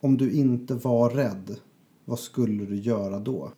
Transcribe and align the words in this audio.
om 0.00 0.16
du 0.16 0.32
inte 0.32 0.74
var 0.74 1.10
rädd, 1.10 1.56
vad 2.04 2.18
skulle 2.18 2.64
du 2.64 2.76
göra 2.76 3.18
då? 3.18 3.52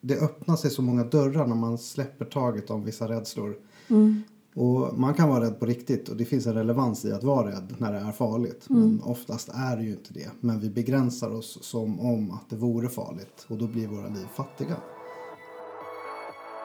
Det 0.00 0.18
öppnar 0.20 0.56
sig 0.56 0.70
så 0.70 0.82
många 0.82 1.04
dörrar 1.04 1.46
när 1.46 1.54
man 1.54 1.78
släpper 1.78 2.24
taget 2.24 2.70
om 2.70 2.84
vissa 2.84 3.08
rädslor. 3.08 3.56
Mm. 3.88 4.22
Och 4.54 4.98
man 4.98 5.14
kan 5.14 5.28
vara 5.28 5.44
rädd 5.44 5.60
på 5.60 5.66
riktigt 5.66 6.08
och 6.08 6.16
det 6.16 6.24
finns 6.24 6.46
en 6.46 6.54
relevans 6.54 7.04
i 7.04 7.12
att 7.12 7.24
vara 7.24 7.48
rädd 7.48 7.74
när 7.78 7.92
det 7.92 7.98
är 7.98 8.12
farligt. 8.12 8.70
Mm. 8.70 8.82
Men 8.82 9.02
oftast 9.02 9.48
är 9.48 9.76
det 9.76 9.82
ju 9.82 9.90
inte 9.90 10.14
det. 10.14 10.30
Men 10.40 10.60
vi 10.60 10.70
begränsar 10.70 11.30
oss 11.30 11.58
som 11.62 12.00
om 12.00 12.30
att 12.30 12.50
det 12.50 12.56
vore 12.56 12.88
farligt 12.88 13.46
och 13.48 13.58
då 13.58 13.66
blir 13.66 13.86
våra 13.86 14.08
liv 14.08 14.26
fattiga. 14.34 14.76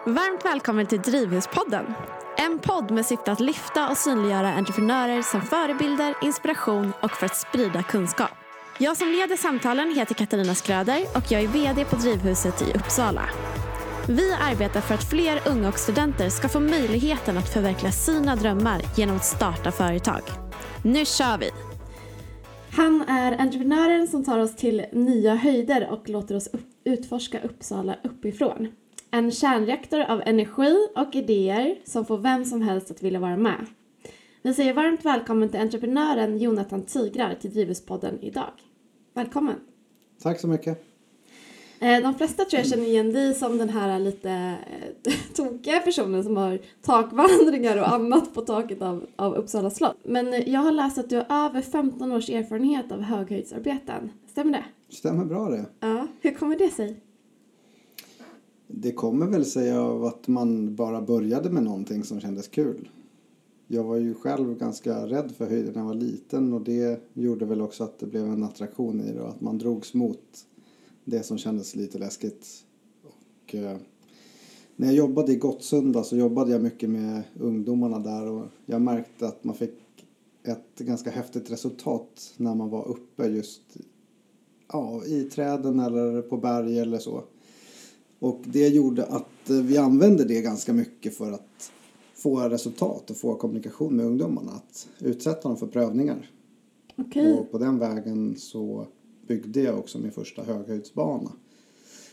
Varmt 0.06 0.46
välkommen 0.46 0.88
till 0.88 1.00
Drivhuspodden. 1.00 1.86
En 2.38 2.60
podd 2.60 2.92
med 2.92 3.06
syfte 3.06 3.32
att 3.32 3.40
lyfta 3.40 3.90
och 3.90 3.98
synliggöra 3.98 4.54
entreprenörer 4.54 5.22
som 5.22 5.42
förebilder, 5.42 6.16
inspiration 6.24 6.92
och 7.04 7.12
för 7.12 7.26
att 7.26 7.38
sprida 7.38 7.84
kunskap. 7.84 8.30
Jag 8.82 8.98
som 8.98 9.08
leder 9.12 9.36
samtalen 9.36 9.96
heter 9.96 10.16
Katarina 10.16 10.56
Skröder 10.56 11.02
och 11.16 11.32
jag 11.32 11.44
är 11.44 11.48
VD 11.48 11.86
på 11.86 11.96
Drivhuset 11.96 12.62
i 12.62 12.66
Uppsala. 12.78 13.30
Vi 14.08 14.34
arbetar 14.34 14.82
för 14.82 14.94
att 14.94 15.10
fler 15.10 15.42
unga 15.48 15.70
och 15.70 15.80
studenter 15.80 16.30
ska 16.30 16.50
få 16.50 16.60
möjligheten 16.60 17.38
att 17.38 17.54
förverkliga 17.54 17.92
sina 17.92 18.36
drömmar 18.36 18.82
genom 18.98 19.16
att 19.16 19.26
starta 19.26 19.72
företag. 19.72 20.22
Nu 20.84 21.06
kör 21.06 21.38
vi! 21.38 21.50
Han 22.72 23.02
är 23.02 23.42
entreprenören 23.42 24.08
som 24.08 24.24
tar 24.24 24.40
oss 24.40 24.56
till 24.56 24.86
nya 24.92 25.36
höjder 25.36 25.90
och 25.90 26.10
låter 26.10 26.36
oss 26.36 26.48
upp, 26.48 26.68
utforska 26.84 27.40
Uppsala 27.42 27.96
uppifrån. 28.04 28.68
En 29.12 29.32
kärnreaktor 29.32 30.00
av 30.00 30.22
energi 30.26 30.88
och 30.96 31.16
idéer 31.16 31.76
som 31.86 32.06
får 32.06 32.18
vem 32.18 32.46
som 32.46 32.62
helst 32.62 32.92
att 32.92 33.04
vilja 33.04 33.20
vara 33.20 33.38
med. 33.38 33.66
Vi 34.42 34.54
säger 34.54 34.74
varmt 34.74 35.06
välkommen 35.06 35.50
till 35.50 35.60
entreprenören 35.60 36.38
Jonathan 36.38 36.86
Tigrar 36.86 37.36
till 37.42 37.54
Drivhuspodden 37.54 38.20
idag. 38.22 38.52
Välkommen! 39.20 39.56
Tack 40.22 40.40
så 40.40 40.48
mycket. 40.48 40.84
Eh, 41.80 42.02
De 42.02 42.14
flesta 42.16 42.46
tror 42.46 42.60
jag 42.60 42.68
känner 42.68 42.86
igen 42.86 43.14
dig 43.14 43.34
som 43.34 43.58
den 43.58 43.70
här 43.70 44.00
lite 44.00 44.30
eh, 45.04 45.14
tokiga 45.36 45.80
personen 45.80 46.24
som 46.24 46.38
har 46.38 46.60
takvandringar 46.82 47.78
och 47.78 47.94
annat 47.94 48.34
på 48.34 48.42
taket 48.42 48.82
av, 48.82 49.06
av 49.16 49.34
Uppsala 49.36 49.70
slott. 49.70 49.98
Men 50.04 50.34
eh, 50.34 50.50
jag 50.50 50.60
har 50.60 50.72
läst 50.72 50.98
att 50.98 51.10
du 51.10 51.16
har 51.16 51.46
över 51.46 51.62
15 51.62 52.12
års 52.12 52.30
erfarenhet 52.30 52.92
av 52.92 53.02
höghöjdsarbeten. 53.02 54.12
Stämmer 54.28 54.52
det? 54.52 54.66
Stämmer 54.96 55.26
bra 55.26 55.50
det. 55.50 55.66
Ja. 55.80 56.08
Hur 56.22 56.32
kommer 56.32 56.58
det 56.58 56.70
sig? 56.70 57.00
Det 58.68 58.92
kommer 58.92 59.26
väl 59.28 59.46
sig 59.46 59.78
av 59.78 60.06
att 60.06 60.28
man 60.28 60.76
bara 60.76 61.02
började 61.02 61.50
med 61.50 61.64
någonting 61.64 62.04
som 62.04 62.22
kändes 62.22 62.48
kul. 62.48 62.90
Jag 63.72 63.84
var 63.84 63.96
ju 63.96 64.14
själv 64.14 64.58
ganska 64.58 65.08
rädd 65.08 65.32
för 65.32 65.46
höjden 65.46 65.74
när 65.74 65.82
jag 65.82 65.88
var 65.88 65.94
liten 65.94 66.54
och 66.54 66.62
det 66.62 67.02
gjorde 67.14 67.46
väl 67.46 67.62
också 67.62 67.84
att 67.84 68.00
det 68.00 68.06
blev 68.06 68.26
en 68.26 68.44
attraktion 68.44 69.02
i 69.02 69.14
det 69.14 69.22
och 69.22 69.30
att 69.30 69.42
man 69.42 69.58
drogs 69.58 69.94
mot 69.94 70.46
det 71.06 71.24
som 71.24 71.38
kändes 71.38 71.76
lite 71.76 71.98
läskigt. 71.98 72.48
Och, 73.04 73.56
eh, 73.56 73.78
när 74.76 74.88
jag 74.88 74.96
jobbade 74.96 75.32
i 75.32 75.36
Gottsunda 75.36 76.04
så 76.04 76.18
jobbade 76.18 76.52
jag 76.52 76.62
mycket 76.62 76.90
med 76.90 77.24
ungdomarna 77.40 78.00
där 78.00 78.28
och 78.28 78.46
jag 78.66 78.82
märkte 78.82 79.28
att 79.28 79.44
man 79.44 79.56
fick 79.56 80.06
ett 80.44 80.80
ganska 80.80 81.10
häftigt 81.12 81.52
resultat 81.52 82.34
när 82.38 82.56
man 82.56 82.70
var 82.70 82.88
uppe 82.88 83.28
just 83.28 83.78
ja, 84.72 85.06
i 85.06 85.24
träden 85.24 85.80
eller 85.80 86.22
på 86.22 86.38
berg 86.38 86.80
eller 86.80 86.98
så. 86.98 87.24
Och 88.20 88.42
det 88.46 88.68
gjorde 88.68 89.06
att 89.06 89.50
eh, 89.50 89.56
vi 89.56 89.78
använde 89.78 90.26
det 90.26 90.42
ganska 90.42 90.74
mycket 90.74 91.18
för 91.18 91.32
att 91.32 91.72
få 92.20 92.50
resultat 92.50 93.10
och 93.10 93.18
få 93.18 93.36
kommunikation 93.36 93.96
med 93.96 94.06
ungdomarna. 94.06 94.52
Att 94.52 94.88
utsätta 95.00 95.48
dem 95.48 95.58
för 95.58 95.68
prövningar. 95.68 96.32
Okej. 96.96 97.34
Och 97.34 97.52
på 97.52 97.58
den 97.58 97.80
vägen 97.80 98.36
så 98.38 98.86
byggde 99.28 99.62
jag 99.62 99.80
också 99.80 100.00
min 100.00 100.12
första 100.12 100.44
höghöjdsbana. 100.44 101.32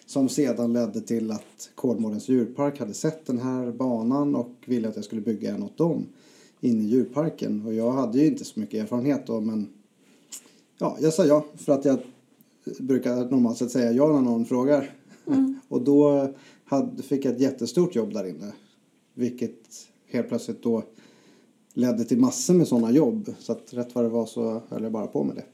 Som 0.07 0.29
sedan 0.29 0.73
ledde 0.73 1.01
till 1.01 1.31
att 1.31 1.71
Kolmårdens 1.75 2.29
djurpark 2.29 2.79
hade 2.79 2.95
sett 2.95 3.27
den 3.27 3.39
här 3.39 3.73
banan 3.73 4.35
och 4.35 4.55
ville 4.67 4.89
att 4.89 4.97
jag 4.97 5.05
skulle 5.05 5.21
bygga 5.21 5.55
en 5.55 5.63
åt 5.63 5.77
dem 5.77 6.07
inne 6.61 6.85
i 6.85 6.87
djurparken. 6.87 7.67
Och 7.67 7.75
jag 7.75 7.93
hade 7.93 8.19
ju 8.19 8.27
inte 8.27 8.45
så 8.45 8.61
mycket 8.61 8.83
erfarenhet 8.83 9.27
då 9.27 9.41
men 9.41 9.69
ja, 10.79 10.97
jag 11.01 11.13
sa 11.13 11.25
ja 11.25 11.45
för 11.55 11.73
att 11.73 11.85
jag 11.85 11.99
brukar 12.79 13.17
normalt 13.17 13.59
sett 13.59 13.71
säga 13.71 13.93
ja 13.93 14.13
när 14.13 14.21
någon 14.21 14.45
frågar. 14.45 14.95
och 15.69 15.83
då 15.83 16.29
hade, 16.65 17.03
fick 17.03 17.25
jag 17.25 17.35
ett 17.35 17.41
jättestort 17.41 17.95
jobb 17.95 18.13
där 18.13 18.27
inne. 18.27 18.53
Vilket 19.15 19.89
helt 20.07 20.29
plötsligt 20.29 20.63
då 20.63 20.83
ledde 21.75 22.05
till 22.05 22.19
massor 22.19 22.55
med 22.55 22.69
sådana 22.69 22.91
jobb. 22.91 23.35
Så 23.39 23.53
att 23.53 23.75
rätt 23.75 23.95
vad 23.95 24.05
det 24.05 24.09
var 24.09 24.27
så 24.27 24.63
höll 24.69 24.83
jag 24.83 24.93
bara 24.93 25.07
på 25.07 25.25
med 25.25 25.37
det. 25.37 25.45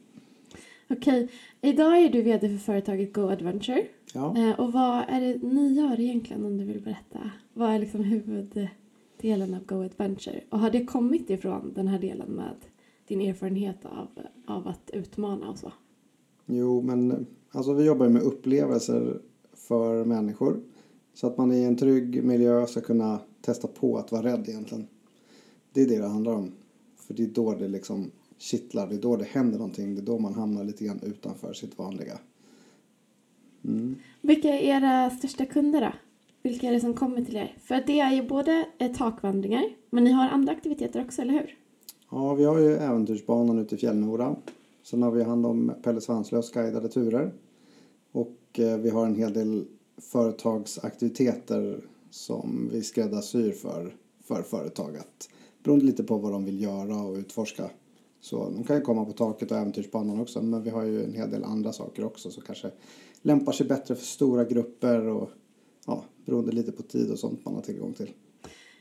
Okej. 0.90 1.28
Idag 1.60 2.02
är 2.02 2.08
du 2.08 2.22
VD 2.22 2.48
för 2.48 2.56
företaget 2.56 3.12
Go 3.12 3.28
Adventure. 3.28 3.86
Ja. 4.12 4.36
Eh, 4.38 4.60
och 4.60 4.72
vad 4.72 5.04
är 5.08 5.20
det 5.20 5.42
ni 5.42 5.72
gör 5.72 6.00
egentligen 6.00 6.44
om 6.44 6.58
du 6.58 6.64
vill 6.64 6.82
berätta? 6.82 7.30
Vad 7.54 7.70
är 7.70 7.78
liksom 7.78 8.04
huvuddelen 8.04 9.54
av 9.54 9.66
Go 9.66 9.84
Adventure? 9.84 10.40
Och 10.50 10.58
har 10.58 10.70
det 10.70 10.84
kommit 10.84 11.30
ifrån 11.30 11.72
den 11.74 11.88
här 11.88 11.98
delen 11.98 12.28
med 12.28 12.54
din 13.08 13.20
erfarenhet 13.20 13.84
av, 13.84 14.08
av 14.46 14.68
att 14.68 14.90
utmana 14.92 15.50
och 15.50 15.58
så? 15.58 15.72
Jo, 16.46 16.82
men 16.82 17.26
alltså 17.50 17.72
vi 17.72 17.84
jobbar 17.84 18.08
med 18.08 18.22
upplevelser 18.22 19.20
för 19.54 20.04
människor. 20.04 20.60
Så 21.14 21.26
att 21.26 21.38
man 21.38 21.52
i 21.52 21.62
en 21.62 21.76
trygg 21.76 22.24
miljö 22.24 22.66
ska 22.66 22.80
kunna 22.80 23.20
testa 23.42 23.68
på 23.68 23.98
att 23.98 24.12
vara 24.12 24.22
rädd 24.22 24.48
egentligen. 24.48 24.86
Det 25.72 25.82
är 25.82 25.86
det 25.86 25.98
det 25.98 26.08
handlar 26.08 26.32
om. 26.32 26.52
För 26.96 27.14
det 27.14 27.22
är 27.22 27.26
då 27.26 27.54
det 27.54 27.68
liksom 27.68 28.10
kittlar, 28.38 28.86
det 28.86 28.94
är 28.94 29.00
då 29.00 29.16
det 29.16 29.24
händer 29.24 29.58
någonting. 29.58 29.94
Det 29.94 30.00
är 30.00 30.04
då 30.04 30.18
man 30.18 30.34
hamnar 30.34 30.64
lite 30.64 30.84
grann 30.84 31.00
utanför 31.02 31.52
sitt 31.52 31.78
vanliga. 31.78 32.18
Mm. 33.64 33.96
Vilka 34.20 34.48
är 34.48 34.76
era 34.76 35.10
största 35.10 35.46
kunder 35.46 35.80
då? 35.80 35.92
Vilka 36.42 36.68
är 36.68 36.72
det 36.72 36.80
som 36.80 36.94
kommer 36.94 37.24
till 37.24 37.36
er? 37.36 37.56
För 37.62 37.82
det 37.86 38.00
är 38.00 38.12
ju 38.12 38.28
både 38.28 38.66
eh, 38.78 38.92
takvandringar, 38.92 39.64
men 39.90 40.04
ni 40.04 40.10
har 40.10 40.28
andra 40.28 40.52
aktiviteter 40.52 41.04
också, 41.04 41.22
eller 41.22 41.32
hur? 41.32 41.56
Ja, 42.10 42.34
vi 42.34 42.44
har 42.44 42.58
ju 42.58 42.76
äventyrsbanan 42.76 43.58
ute 43.58 43.74
i 43.74 43.78
Fjällnora. 43.78 44.36
Sen 44.82 45.02
har 45.02 45.10
vi 45.10 45.22
hand 45.22 45.46
om 45.46 45.72
Pelle 45.82 46.00
Svanslös 46.00 46.50
guidade 46.50 46.88
turer. 46.88 47.32
Och 48.12 48.38
eh, 48.52 48.78
vi 48.78 48.90
har 48.90 49.06
en 49.06 49.14
hel 49.14 49.32
del 49.32 49.64
företagsaktiviteter 49.98 51.80
som 52.12 52.68
vi 52.72 52.82
skräddarsyr 52.82 53.52
för, 53.52 53.94
för 54.24 54.42
företag. 54.42 54.96
Att, 54.96 55.28
beroende 55.62 55.84
lite 55.84 56.04
på 56.04 56.16
vad 56.16 56.32
de 56.32 56.44
vill 56.44 56.62
göra 56.62 57.02
och 57.02 57.16
utforska. 57.16 57.70
Så 58.20 58.50
de 58.50 58.64
kan 58.64 58.76
ju 58.76 58.82
komma 58.82 59.04
på 59.04 59.12
taket 59.12 59.50
och 59.50 59.56
äventyrsbanan 59.56 60.20
också. 60.20 60.42
Men 60.42 60.62
vi 60.62 60.70
har 60.70 60.82
ju 60.82 61.04
en 61.04 61.14
hel 61.14 61.30
del 61.30 61.44
andra 61.44 61.72
saker 61.72 62.04
också 62.04 62.30
som 62.30 62.42
kanske 62.42 62.70
lämpar 63.22 63.52
sig 63.52 63.66
bättre 63.66 63.94
för 63.94 64.04
stora 64.04 64.44
grupper 64.44 65.06
och 65.06 65.30
ja, 65.86 66.04
beroende 66.24 66.52
lite 66.52 66.72
på 66.72 66.82
tid 66.82 67.10
och 67.10 67.18
sånt 67.18 67.44
man 67.44 67.54
har 67.54 67.62
tillgång 67.62 67.92
till. 67.92 68.10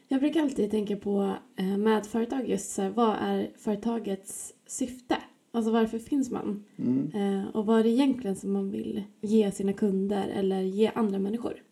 Jag 0.08 0.20
brukar 0.20 0.42
alltid 0.42 0.72
tänka 0.72 0.96
på 0.96 1.36
eh, 1.56 1.78
med 1.78 2.06
företag 2.06 2.50
just 2.50 2.72
så 2.72 2.82
här, 2.82 2.90
vad 2.90 3.16
är 3.16 3.52
företagets 3.58 4.54
syfte? 4.68 5.18
Alltså 5.52 5.72
varför 5.72 6.00
finns 6.00 6.32
man? 6.32 6.64
Mm. 6.78 7.12
Eh, 7.14 7.56
och 7.56 7.66
vad 7.66 7.80
är 7.80 7.84
det 7.84 7.90
egentligen 7.90 8.36
som 8.36 8.52
man 8.52 8.72
vill 8.72 9.04
ge 9.22 9.52
sina 9.52 9.74
kunder 9.74 10.28
eller 10.28 10.62
ge 10.62 10.92
andra 10.96 11.20
människor? 11.20 11.64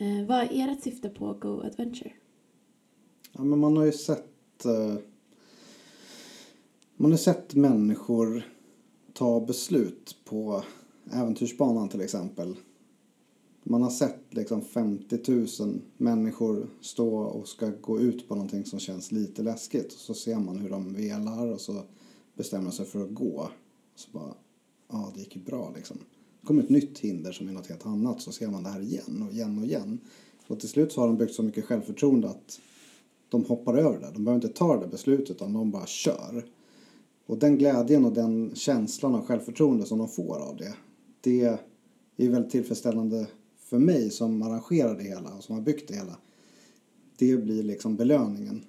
Eh, 0.00 0.26
vad 0.26 0.52
är 0.52 0.72
ert 0.72 0.82
syfte 0.82 1.08
på 1.08 1.34
Go 1.34 1.60
Adventure? 1.60 2.12
Ja, 3.32 3.44
men 3.44 3.58
man 3.58 3.76
har 3.76 3.84
ju 3.84 3.92
sett 3.92 4.64
eh, 4.64 4.94
man 6.96 7.10
har 7.10 7.18
sett 7.18 7.54
människor 7.54 8.42
ta 9.12 9.40
beslut 9.40 10.16
på 10.24 10.62
äventyrsbanan 11.12 11.88
till 11.88 12.00
exempel. 12.00 12.56
Man 13.62 13.82
har 13.82 13.90
sett 13.90 14.20
liksom 14.30 14.62
50 14.62 15.32
000 15.60 15.80
människor 15.96 16.68
stå 16.80 17.16
och 17.18 17.48
ska 17.48 17.70
gå 17.80 18.00
ut 18.00 18.28
på 18.28 18.34
någonting 18.34 18.64
som 18.64 18.78
känns 18.78 19.12
lite 19.12 19.42
läskigt. 19.42 19.86
Och 19.86 20.00
så 20.00 20.14
ser 20.14 20.36
man 20.38 20.58
hur 20.58 20.70
de 20.70 20.94
velar 20.94 21.46
och 21.46 21.60
så 21.60 21.82
bestämmer 22.34 22.70
sig 22.70 22.86
för 22.86 23.04
att 23.04 23.14
gå. 23.14 23.50
Så 23.94 24.10
bara, 24.10 24.34
ja 24.88 25.12
det 25.14 25.20
gick 25.20 25.36
ju 25.36 25.42
bra 25.42 25.72
liksom. 25.76 25.98
Kommer 26.48 26.62
ett 26.62 26.68
nytt 26.68 26.98
hinder 26.98 27.32
som 27.32 27.48
är 27.48 27.52
något 27.52 27.66
helt 27.66 27.86
annat 27.86 28.20
så 28.20 28.32
ser 28.32 28.48
man 28.48 28.62
det 28.62 28.68
här 28.68 28.80
igen 28.80 29.24
och 29.26 29.32
igen 29.32 29.58
och 29.58 29.64
igen. 29.64 30.00
Och 30.46 30.60
till 30.60 30.68
slut 30.68 30.92
så 30.92 31.00
har 31.00 31.08
de 31.08 31.16
byggt 31.16 31.34
så 31.34 31.42
mycket 31.42 31.64
självförtroende 31.64 32.28
att 32.28 32.60
de 33.28 33.44
hoppar 33.44 33.74
över 33.74 34.00
det. 34.00 34.10
De 34.14 34.24
behöver 34.24 34.44
inte 34.44 34.58
ta 34.58 34.74
det 34.74 34.80
där 34.80 34.88
beslutet 34.88 35.30
utan 35.30 35.52
de 35.52 35.70
bara 35.70 35.86
kör. 35.86 36.46
Och 37.26 37.38
den 37.38 37.58
glädjen 37.58 38.04
och 38.04 38.12
den 38.12 38.50
känslan 38.54 39.14
av 39.14 39.26
självförtroende 39.26 39.86
som 39.86 39.98
de 39.98 40.08
får 40.08 40.38
av 40.38 40.56
det, 40.56 40.74
det 41.20 41.42
är 42.16 42.30
väldigt 42.30 42.52
tillfredsställande 42.52 43.26
för 43.58 43.78
mig 43.78 44.10
som 44.10 44.42
arrangerar 44.42 44.96
det 44.96 45.04
hela 45.04 45.34
och 45.34 45.44
som 45.44 45.54
har 45.54 45.62
byggt 45.62 45.88
det 45.88 45.94
hela. 45.94 46.16
Det 47.16 47.36
blir 47.36 47.62
liksom 47.62 47.96
belöningen. 47.96 48.64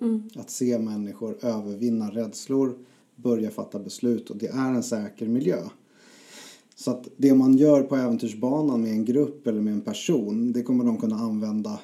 Mm. 0.00 0.22
Att 0.36 0.50
se 0.50 0.78
människor 0.78 1.44
övervinna 1.44 2.10
rädslor, 2.10 2.78
börja 3.16 3.50
fatta 3.50 3.78
beslut 3.78 4.30
och 4.30 4.36
det 4.36 4.48
är 4.48 4.74
en 4.74 4.82
säker 4.82 5.28
miljö. 5.28 5.58
Så 6.74 6.90
att 6.90 7.08
det 7.16 7.34
man 7.34 7.56
gör 7.56 7.82
på 7.82 7.96
äventyrsbanan 7.96 8.82
med 8.82 8.90
en 8.90 9.04
grupp 9.04 9.46
eller 9.46 9.60
med 9.60 9.72
en 9.72 9.80
person, 9.80 10.52
det 10.52 10.62
kommer 10.62 10.84
de 10.84 10.98
kunna 10.98 11.16
använda 11.16 11.80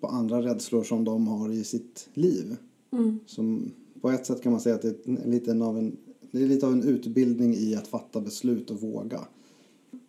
på 0.00 0.06
andra 0.06 0.42
rädslor 0.42 0.82
som 0.82 1.04
de 1.04 1.28
har 1.28 1.52
i 1.52 1.64
sitt 1.64 2.08
liv. 2.14 2.56
Mm. 2.92 3.18
Som 3.26 3.72
på 4.00 4.10
ett 4.10 4.26
sätt 4.26 4.42
kan 4.42 4.52
man 4.52 4.60
säga 4.60 4.74
att 4.74 4.82
det 4.82 5.08
är 5.08 5.28
lite 5.28 5.52
av 5.52 5.78
en 5.78 5.96
det 6.34 6.42
är 6.42 6.46
lite 6.46 6.66
av 6.66 6.72
en 6.72 6.82
utbildning 6.82 7.54
i 7.54 7.74
att 7.74 7.88
fatta 7.88 8.20
beslut 8.20 8.70
och 8.70 8.80
våga. 8.80 9.20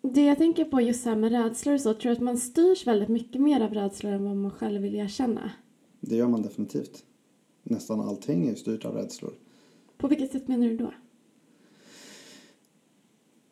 Det 0.01 0.25
jag 0.25 0.37
tänker 0.37 0.65
på 0.65 0.81
just 0.81 1.05
här 1.05 1.15
med 1.15 1.31
rädslor 1.31 1.73
och 1.73 1.81
så, 1.81 1.93
tror 1.93 2.05
jag 2.05 2.15
att 2.15 2.23
man 2.23 2.37
styrs 2.37 2.87
väldigt 2.87 3.09
mycket 3.09 3.41
mer 3.41 3.61
av 3.61 3.73
rädslor 3.73 4.11
än 4.11 4.25
vad 4.25 4.37
man 4.37 4.51
själv 4.51 4.81
vill 4.81 4.95
erkänna. 4.95 5.51
Det 5.99 6.15
gör 6.15 6.27
man 6.27 6.41
definitivt. 6.41 7.03
Nästan 7.63 7.99
allting 7.99 8.47
är 8.47 8.55
styrt 8.55 8.85
av 8.85 8.95
rädslor. 8.95 9.33
På 9.97 10.07
vilket 10.07 10.31
sätt 10.31 10.47
menar 10.47 10.67
du 10.67 10.77
då? 10.77 10.93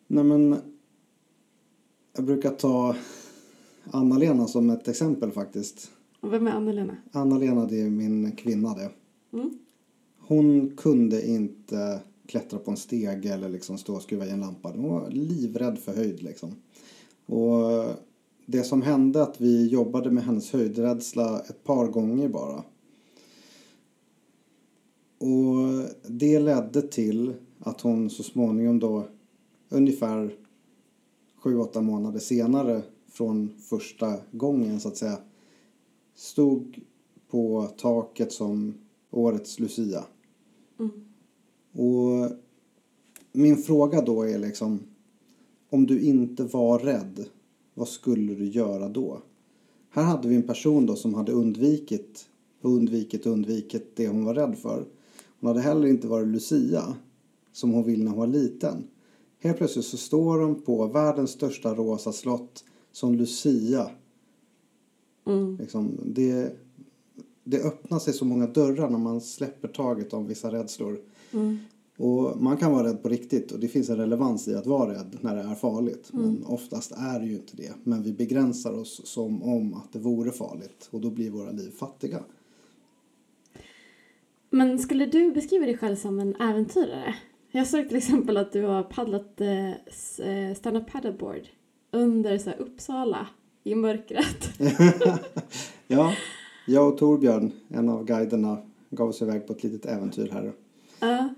Nej 0.07 0.23
men, 0.23 0.57
jag 2.15 2.25
brukar 2.25 2.51
ta 2.51 2.95
Anna-Lena 3.91 4.47
som 4.47 4.69
ett 4.69 4.87
exempel 4.87 5.31
faktiskt. 5.31 5.91
Och 6.19 6.33
vem 6.33 6.47
är 6.47 6.51
Anna-Lena? 6.51 6.97
Anna-Lena 7.11 7.65
det 7.65 7.81
är 7.81 7.89
min 7.89 8.31
kvinna 8.31 8.75
det. 8.75 8.89
Mm. 9.33 9.57
Hon 10.19 10.75
kunde 10.77 11.27
inte 11.27 11.99
klättra 12.25 12.59
på 12.59 12.71
en 12.71 12.77
stege 12.77 13.33
eller 13.33 13.49
liksom 13.49 13.77
stå 13.77 13.95
och 13.95 14.01
skruva 14.01 14.25
i 14.25 14.29
en 14.29 14.39
lampa. 14.39 14.69
Hon 14.69 14.89
var 14.89 15.09
livrädd 15.09 15.79
för 15.79 15.95
höjd 15.95 16.23
liksom. 16.23 16.55
Och 17.25 17.85
det 18.45 18.63
som 18.63 18.81
hände 18.81 19.23
att 19.23 19.41
vi 19.41 19.67
jobbade 19.67 20.11
med 20.11 20.23
hennes 20.23 20.51
höjdrädsla 20.51 21.39
ett 21.39 21.63
par 21.63 21.87
gånger 21.87 22.29
bara. 22.29 22.63
Och 25.17 25.89
det 26.07 26.39
ledde 26.39 26.81
till 26.81 27.33
att 27.59 27.81
hon 27.81 28.09
så 28.09 28.23
småningom 28.23 28.79
då 28.79 29.07
ungefär 29.69 30.35
sju, 31.43 31.57
åtta 31.57 31.81
månader 31.81 32.19
senare 32.19 32.81
från 33.07 33.49
första 33.59 34.15
gången 34.31 34.79
så 34.79 34.87
att 34.87 34.97
säga 34.97 35.17
stod 36.15 36.79
på 37.29 37.67
taket 37.77 38.31
som 38.31 38.73
årets 39.11 39.59
Lucia. 39.59 40.03
Mm. 40.79 40.91
Och 41.71 42.31
min 43.31 43.57
fråga 43.57 44.01
då 44.01 44.23
är 44.23 44.39
liksom 44.39 44.79
om 45.69 45.85
du 45.85 46.01
inte 46.01 46.43
var 46.43 46.79
rädd, 46.79 47.25
vad 47.73 47.87
skulle 47.87 48.33
du 48.33 48.45
göra 48.45 48.89
då? 48.89 49.21
Här 49.89 50.03
hade 50.03 50.27
vi 50.27 50.35
en 50.35 50.47
person 50.47 50.85
då 50.85 50.95
som 50.95 51.13
hade 51.13 51.31
undvikit 51.31 52.25
och 52.61 52.71
undvikit 52.71 53.25
och 53.25 53.31
undvikit 53.31 53.95
det 53.95 54.07
hon 54.07 54.25
var 54.25 54.33
rädd 54.33 54.57
för. 54.57 54.85
Hon 55.39 55.47
hade 55.47 55.61
heller 55.61 55.87
inte 55.87 56.07
varit 56.07 56.27
Lucia 56.27 56.95
som 57.51 57.71
hon 57.71 57.83
vill 57.83 58.03
när 58.03 58.11
hon 58.11 58.19
var 58.19 58.27
liten. 58.27 58.87
Helt 59.43 59.57
plötsligt 59.57 59.85
så 59.85 59.97
står 59.97 60.39
hon 60.39 60.61
på 60.61 60.87
världens 60.87 61.31
största 61.31 61.73
rosa 61.75 62.11
slott 62.11 62.63
som 62.91 63.15
Lucia. 63.15 63.89
Mm. 65.27 65.57
Liksom, 65.57 65.99
det, 66.05 66.57
det 67.43 67.59
öppnar 67.63 67.99
sig 67.99 68.13
så 68.13 68.25
många 68.25 68.47
dörrar 68.47 68.89
när 68.89 68.97
man 68.97 69.21
släpper 69.21 69.67
taget 69.67 70.13
om 70.13 70.27
vissa 70.27 70.51
rädslor. 70.51 70.99
Mm. 71.33 71.57
Och 71.97 72.41
man 72.41 72.57
kan 72.57 72.71
vara 72.71 72.87
rädd 72.87 73.03
på 73.03 73.09
riktigt 73.09 73.51
och 73.51 73.59
det 73.59 73.67
finns 73.67 73.89
en 73.89 73.97
relevans 73.97 74.47
i 74.47 74.55
att 74.55 74.65
vara 74.65 74.93
rädd 74.93 75.17
när 75.21 75.35
det 75.35 75.41
är 75.41 75.55
farligt. 75.55 76.09
Mm. 76.13 76.25
Men 76.25 76.45
oftast 76.45 76.91
är 76.91 77.19
det 77.19 77.25
ju 77.25 77.35
inte 77.35 77.57
det. 77.57 77.73
Men 77.83 78.03
vi 78.03 78.13
begränsar 78.13 78.73
oss 78.73 79.01
som 79.05 79.43
om 79.43 79.73
att 79.73 79.93
det 79.93 79.99
vore 79.99 80.31
farligt 80.31 80.87
och 80.91 81.01
då 81.01 81.09
blir 81.09 81.29
våra 81.29 81.51
liv 81.51 81.71
fattiga. 81.71 82.23
Men 84.49 84.79
skulle 84.79 85.05
du 85.05 85.31
beskriva 85.31 85.65
dig 85.65 85.77
själv 85.77 85.95
som 85.95 86.19
en 86.19 86.35
äventyrare? 86.35 87.15
Jag 87.55 87.67
såg 87.67 87.87
till 87.87 87.97
exempel 87.97 88.37
att 88.37 88.51
du 88.51 88.63
har 88.63 88.83
paddlat 88.83 89.41
eh, 89.41 89.69
eh, 90.27 90.55
stand-up 90.55 90.91
paddleboard 90.91 91.47
under 91.91 92.37
så 92.37 92.49
här, 92.49 92.61
Uppsala 92.61 93.27
i 93.63 93.75
mörkret. 93.75 94.49
ja, 95.87 96.13
jag 96.67 96.87
och 96.87 96.97
Torbjörn, 96.97 97.51
en 97.67 97.89
av 97.89 98.05
guiderna, 98.05 98.57
gav 98.89 99.09
oss 99.09 99.21
iväg 99.21 99.47
på 99.47 99.53
ett 99.53 99.63
litet 99.63 99.85
äventyr 99.85 100.29
här. 100.31 100.53
Ja. 100.99 101.29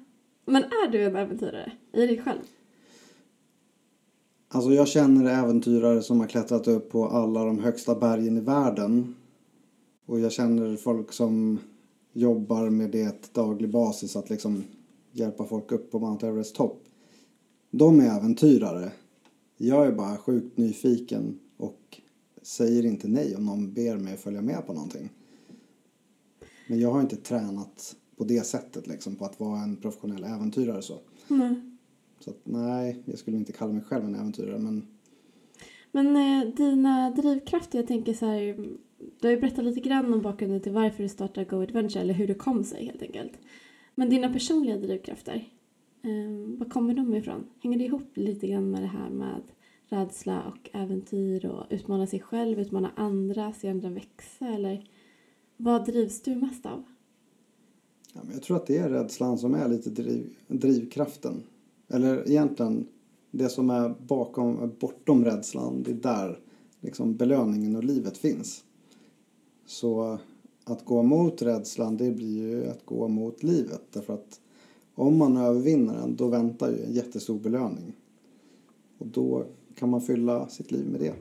Men 0.45 0.63
är 0.63 0.91
du 0.91 1.03
en 1.03 1.15
äventyrare 1.15 1.71
i 1.93 2.07
dig 2.07 2.21
själv? 2.21 2.41
Alltså 4.47 4.73
jag 4.73 4.87
känner 4.87 5.43
äventyrare 5.43 6.01
som 6.01 6.19
har 6.19 6.27
klättrat 6.27 6.67
upp 6.67 6.91
på 6.91 7.07
alla 7.07 7.45
de 7.45 7.59
högsta 7.59 7.95
bergen 7.95 8.37
i 8.37 8.41
världen. 8.41 9.15
Och 10.05 10.19
jag 10.19 10.31
känner 10.31 10.75
folk 10.75 11.13
som 11.13 11.59
jobbar 12.13 12.69
med 12.69 12.89
det 12.89 13.33
daglig 13.33 13.69
basis 13.69 14.15
att 14.15 14.29
liksom 14.29 14.63
hjälpa 15.15 15.45
folk 15.45 15.71
upp 15.71 15.91
på 15.91 15.99
Mount 15.99 16.27
Everest 16.27 16.55
topp. 16.55 16.83
De 17.71 17.99
är 17.99 18.17
äventyrare. 18.17 18.91
Jag 19.57 19.87
är 19.87 19.91
bara 19.91 20.17
sjukt 20.17 20.57
nyfiken 20.57 21.39
och 21.57 22.01
säger 22.41 22.85
inte 22.85 23.07
nej 23.07 23.35
om 23.35 23.45
någon 23.45 23.73
ber 23.73 23.97
mig 23.97 24.17
följa 24.17 24.41
med 24.41 24.67
på 24.67 24.73
någonting. 24.73 25.09
Men 26.67 26.79
jag 26.79 26.91
har 26.91 27.01
inte 27.01 27.15
tränat 27.15 27.95
på 28.17 28.23
det 28.23 28.45
sättet 28.45 28.87
liksom 28.87 29.15
på 29.15 29.25
att 29.25 29.39
vara 29.39 29.61
en 29.61 29.75
professionell 29.75 30.23
äventyrare 30.23 30.81
så. 30.81 30.99
Mm. 31.29 31.77
Så 32.19 32.29
att, 32.29 32.39
nej, 32.43 33.03
jag 33.05 33.19
skulle 33.19 33.37
inte 33.37 33.51
kalla 33.51 33.73
mig 33.73 33.83
själv 33.83 34.05
en 34.05 34.15
äventyrare 34.15 34.59
men 34.59 34.87
Men 35.91 36.15
eh, 36.15 36.53
dina 36.55 37.11
drivkrafter, 37.11 37.79
jag 37.79 37.87
tänker 37.87 38.13
så 38.13 38.25
här, 38.25 38.39
du 39.19 39.27
har 39.27 39.31
ju 39.31 39.39
berättat 39.39 39.65
lite 39.65 39.79
grann 39.79 40.13
om 40.13 40.21
bakgrunden 40.21 40.61
till 40.61 40.71
varför 40.71 41.03
du 41.03 41.09
startade 41.09 41.45
Go 41.45 41.61
Adventure, 41.61 42.01
eller 42.01 42.13
hur 42.13 42.27
det 42.27 42.33
kom 42.33 42.63
sig 42.63 42.85
helt 42.85 43.01
enkelt. 43.01 43.33
Men 43.95 44.09
dina 44.09 44.33
personliga 44.33 44.77
drivkrafter, 44.77 45.49
eh, 46.01 46.57
var 46.57 46.69
kommer 46.69 46.93
de 46.93 47.15
ifrån? 47.15 47.45
Hänger 47.59 47.77
det 47.77 47.85
ihop 47.85 48.17
lite 48.17 48.47
grann 48.47 48.71
med 48.71 48.81
det 48.81 48.87
här 48.87 49.09
med 49.09 49.41
rädsla 49.87 50.43
och 50.43 50.69
äventyr 50.73 51.45
och 51.45 51.65
utmana 51.69 52.07
sig 52.07 52.19
själv, 52.19 52.59
utmana 52.59 52.91
andra, 52.95 53.53
se 53.53 53.69
andra 53.69 53.89
växa 53.89 54.47
eller 54.47 54.89
vad 55.57 55.85
drivs 55.85 56.21
du 56.21 56.35
mest 56.35 56.65
av? 56.65 56.83
Ja, 58.13 58.21
men 58.23 58.33
jag 58.33 58.43
tror 58.43 58.57
att 58.57 58.67
det 58.67 58.77
är 58.77 58.89
rädslan 58.89 59.37
som 59.37 59.53
är 59.53 59.69
lite 59.69 59.89
driv, 59.89 60.35
drivkraften. 60.47 61.43
Eller 61.87 62.29
egentligen 62.29 62.87
det 63.31 63.49
som 63.49 63.69
är 63.69 63.95
bakom, 64.07 64.75
bortom 64.79 65.25
rädslan, 65.25 65.83
det 65.83 65.91
är 65.91 65.95
där 65.95 66.39
liksom 66.79 67.15
belöningen 67.15 67.75
och 67.75 67.83
livet 67.83 68.17
finns. 68.17 68.63
Så 69.65 70.19
att 70.65 70.85
gå 70.85 71.03
mot 71.03 71.41
rädslan, 71.41 71.97
det 71.97 72.11
blir 72.11 72.41
ju 72.41 72.67
att 72.67 72.85
gå 72.85 73.07
mot 73.07 73.43
livet. 73.43 73.81
Därför 73.93 74.13
att 74.13 74.39
om 74.95 75.17
man 75.17 75.37
övervinner 75.37 75.93
den, 75.93 76.15
då 76.15 76.27
väntar 76.27 76.71
ju 76.71 76.83
en 76.83 76.93
jättestor 76.93 77.39
belöning. 77.39 77.95
Och 78.97 79.07
då 79.07 79.45
kan 79.75 79.89
man 79.89 80.01
fylla 80.01 80.47
sitt 80.47 80.71
liv 80.71 80.85
med 80.85 80.99
det. 80.99 81.13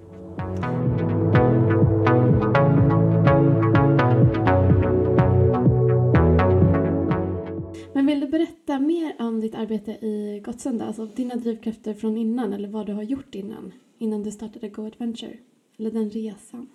Men 7.95 8.07
vill 8.07 8.21
du 8.21 8.29
berätta 8.29 8.79
mer 8.79 9.17
om 9.19 9.41
ditt 9.41 9.55
arbete 9.55 9.91
i 9.91 10.43
Gottsunda, 10.45 10.85
alltså 10.85 11.07
dina 11.07 11.37
drivkrafter 11.37 11.95
från 11.95 12.17
innan 12.17 12.53
eller 12.53 12.69
vad 12.69 12.87
du 12.87 12.93
har 12.93 13.03
gjort 13.03 13.35
innan, 13.35 13.73
innan 13.99 14.23
du 14.23 14.31
startade 14.31 14.69
Go 14.69 14.87
Adventure? 14.87 15.39
Eller 15.79 15.91
den 15.91 16.11
resan? 16.11 16.69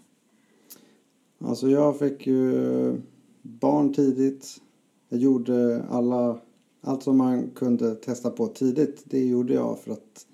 Alltså 1.39 1.69
jag 1.69 1.99
fick 1.99 2.27
ju 2.27 3.01
barn 3.41 3.93
tidigt. 3.93 4.61
Jag 5.09 5.19
gjorde 5.19 5.83
alla, 5.89 6.39
allt 6.81 7.03
som 7.03 7.17
man 7.17 7.49
kunde 7.55 7.95
testa 7.95 8.29
på 8.29 8.47
tidigt. 8.47 9.03
Det 9.05 9.25
gjorde 9.25 9.53
jag 9.53 9.79
för 9.79 9.91
att 9.91 10.25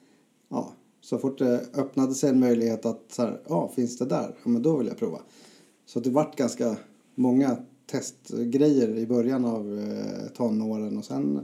ja, 0.49 0.71
så 1.01 1.17
fort 1.17 1.37
det 1.37 1.61
öppnade 1.73 2.13
sig 2.13 2.29
en 2.29 2.39
möjlighet 2.39 2.85
att 2.85 3.03
så 3.11 3.21
här, 3.21 3.41
ja, 3.47 3.71
finns 3.75 3.97
det 3.97 4.05
där? 4.05 4.35
Ja, 4.43 4.49
men 4.49 4.61
då 4.61 4.77
vill 4.77 4.87
jag 4.87 4.97
prova. 4.97 5.19
Så 5.85 5.99
det 5.99 6.09
vart 6.09 6.35
ganska 6.35 6.77
många 7.15 7.57
testgrejer 7.85 8.97
i 8.97 9.07
början 9.07 9.45
av 9.45 9.79
eh, 9.79 10.27
tonåren 10.33 10.97
och 10.97 11.05
sen, 11.05 11.39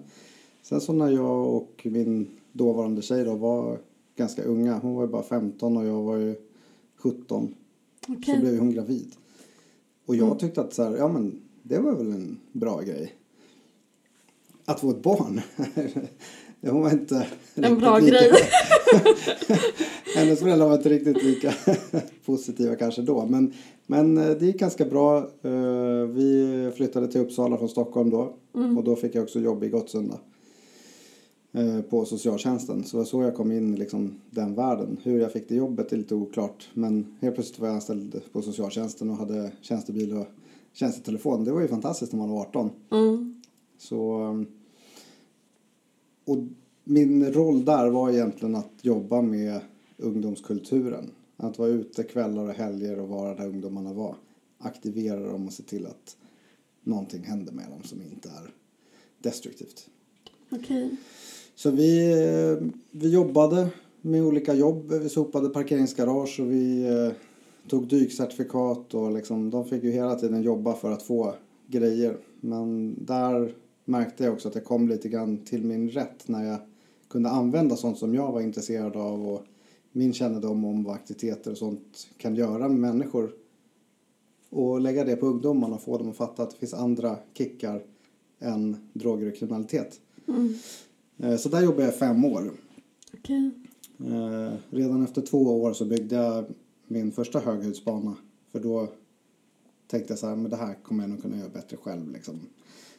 sen 0.62 0.82
så 0.82 0.94
när 0.94 1.10
jag 1.10 1.56
och 1.56 1.88
min 1.92 2.30
dåvarande 2.52 3.02
tjej 3.02 3.24
då 3.24 3.36
var 3.36 3.80
ganska 4.16 4.44
unga, 4.44 4.80
hon 4.80 4.96
var 4.96 5.02
ju 5.04 5.12
bara 5.12 5.24
15 5.24 5.78
och 5.78 5.86
jag 5.86 6.02
var 6.02 6.18
ju 6.18 6.36
17, 6.96 7.56
Okej. 8.08 8.36
så 8.36 8.42
blev 8.42 8.60
hon 8.60 8.72
gravid. 8.72 9.16
Och 10.06 10.16
jag 10.16 10.26
Mm. 10.26 10.38
tyckte 10.38 10.62
att 10.62 10.74
så 10.74 10.84
här, 10.84 10.96
ja 10.98 11.08
men 11.08 11.42
det 11.64 11.80
var 11.80 11.92
väl 11.96 12.12
en 12.12 12.38
bra 12.52 12.82
grej. 12.82 13.16
Att 14.66 14.80
få 14.80 14.90
ett 14.90 15.04
barn. 15.04 15.42
Hon 16.62 16.82
var 16.82 16.92
inte 16.92 17.28
En 17.56 17.80
bra 17.80 18.00
lika- 18.00 18.12
grej. 18.18 18.32
Hennes 20.16 20.40
föräldrar 20.40 20.68
var 20.68 20.76
inte 20.76 20.90
riktigt 20.90 21.24
lika 21.24 21.54
positiva 22.26 22.76
kanske 22.76 23.02
då. 23.02 23.26
Men, 23.26 23.54
men 23.88 24.18
eh, 24.18 24.30
det 24.30 24.46
gick 24.46 24.60
ganska 24.60 24.86
bra. 24.86 25.18
Eh, 25.42 26.06
Vi 26.14 26.72
flyttade 26.76 27.08
till 27.08 27.22
Uppsala 27.22 27.58
från 27.58 27.70
Stockholm 27.70 28.10
då. 28.10 28.34
Mm. 28.56 28.78
Och 28.78 28.84
då 28.84 28.96
fick 28.96 29.16
jag 29.16 29.24
också 29.24 29.40
jobb 29.40 29.64
i 29.64 29.70
Gottsunda. 29.70 30.20
Eh, 31.52 31.82
På 31.82 32.06
socialtjänsten. 32.06 32.84
Så 32.84 32.98
det 32.98 33.02
var 33.02 33.06
så 33.06 33.24
jag 33.24 33.36
kom 33.36 33.52
in 33.52 33.74
i 33.74 33.78
liksom 33.78 34.22
den 34.30 34.56
världen. 34.56 34.98
Hur 35.04 35.20
jag 35.20 35.32
fick 35.32 35.50
det 35.50 35.56
jobbet 35.56 35.94
är 35.94 35.98
lite 35.98 36.16
oklart. 36.16 36.70
Men 36.74 37.18
helt 37.22 37.36
plötsligt 37.36 37.60
var 37.60 37.68
jag 37.68 37.76
anställd 37.76 38.22
på 38.32 38.42
socialtjänsten 38.42 39.10
och 39.10 39.18
hade 39.18 39.52
tjänstebil 39.62 40.18
och 40.18 40.28
tjänstetelefon. 40.74 41.44
Det 41.44 41.52
var 41.52 41.62
ju 41.62 41.68
fantastiskt 41.68 42.12
när 42.12 42.20
man 42.20 42.30
var 42.30 42.42
18. 42.42 42.70
Mm. 42.92 43.42
Så, 43.78 44.22
um, 44.22 44.48
och 46.26 46.38
min 46.84 47.34
roll 47.34 47.66
där 47.66 47.90
var 47.90 48.10
egentligen 48.10 48.56
att 48.56 48.74
jobba 48.82 49.22
med 49.22 49.62
ungdomskulturen. 49.98 51.12
Att 51.38 51.60
vara 51.60 51.70
ute 51.70 52.04
kvällar 52.04 52.44
och 52.44 52.54
helger 52.54 53.00
och 53.00 53.08
vara 53.08 53.36
där 53.36 53.48
ungdomarna 53.48 53.94
var. 53.94 54.16
Aktivera 54.58 55.32
dem 55.32 55.48
och 55.48 55.54
se 55.54 55.64
till 55.64 55.86
att 55.86 56.18
någonting 56.84 57.24
händer 57.24 57.54
med 57.54 57.70
dem 57.70 57.84
som 57.84 58.02
inte 58.02 58.30
är 58.30 58.54
destruktivt. 59.20 59.90
Okej. 60.50 60.96
Så 61.62 61.72
vi, 61.72 62.12
eh, 62.12 62.68
vi 62.92 63.10
jobbade 63.10 63.70
med 64.02 64.24
olika 64.24 64.54
jobb. 64.54 64.92
Vi 64.92 65.10
sopade 65.10 65.50
parkeringsgarage 65.50 66.40
och 66.40 66.52
vi 66.52 66.88
eh, 66.88 67.14
tog 67.70 67.88
dykcertifikat 67.88 68.94
och 68.94 69.12
liksom, 69.12 69.50
de 69.50 69.66
fick 69.66 69.84
ju 69.84 69.92
hela 69.92 70.16
tiden 70.16 70.42
jobba 70.42 70.74
för 70.74 70.92
att 70.92 71.04
få 71.04 71.34
grejer. 71.68 72.18
Men 72.40 72.96
där 73.06 73.56
märkte 73.86 74.24
jag 74.24 74.34
också 74.34 74.48
att 74.48 74.56
jag 74.56 74.66
kom 74.66 74.90
lite 74.90 75.10
grann 75.10 75.38
till 75.38 75.64
min 75.64 75.90
rätt 75.90 76.28
när 76.28 76.44
jag 76.44 76.58
kunde 77.10 77.30
använda 77.30 77.76
sånt 77.76 77.98
som 77.98 78.16
jag 78.16 78.32
var 78.32 78.42
intresserad 78.42 78.96
av 78.96 79.28
och 79.28 79.42
min 79.92 80.14
kännedom 80.14 80.66
om 80.66 80.84
vad 80.84 80.96
aktiviteter 80.96 81.52
och 81.52 81.58
sånt 81.58 82.08
kan 82.18 82.36
göra 82.36 82.70
med 82.70 82.80
människor. 82.80 83.32
Och 84.50 84.82
lägga 84.82 85.04
det 85.04 85.16
på 85.16 85.26
ungdomarna 85.26 85.76
och 85.76 85.82
få 85.82 85.98
dem 85.98 86.10
att 86.10 86.18
fatta 86.18 86.44
att 86.44 86.52
det 86.52 86.58
finns 86.58 86.74
andra 86.74 87.18
kickar 87.34 87.84
än 88.40 88.78
droger 88.94 89.28
och 89.28 89.36
kriminalitet. 89.36 90.00
Mm. 90.28 90.54
Eh, 91.22 91.38
Så 91.38 91.50
där 91.50 91.62
jobbade 91.64 91.84
jag 91.84 91.96
fem 91.96 92.26
år. 92.26 92.52
Okej. 93.14 93.52
Eh, 94.00 94.54
Redan 94.70 95.04
efter 95.04 95.22
två 95.22 95.62
år 95.62 95.74
så 95.74 95.86
byggde 95.86 96.16
jag 96.16 96.46
min 96.88 97.12
första 97.12 97.40
höghöjdsbana. 97.40 98.16
För 98.52 98.60
då 98.60 98.88
tänkte 99.88 100.12
jag 100.12 100.20
så 100.20 100.28
här, 100.28 100.36
men 100.36 100.52
det 100.52 100.58
här 100.58 100.74
kommer 100.84 101.04
jag 101.04 101.10
nog 101.10 101.22
kunna 101.22 101.38
göra 101.38 101.50
bättre 101.50 101.78
själv. 101.78 102.12
Liksom. 102.12 102.40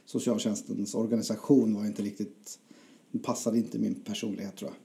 Socialtjänstens 0.05 0.95
organisation 0.95 1.75
var 1.75 1.87
inte 1.87 2.03
riktigt, 2.03 2.59
passade 3.23 3.59
inte 3.59 3.79
min 3.79 3.95
personlighet 3.95 4.57
tror 4.57 4.71
jag. 4.71 4.77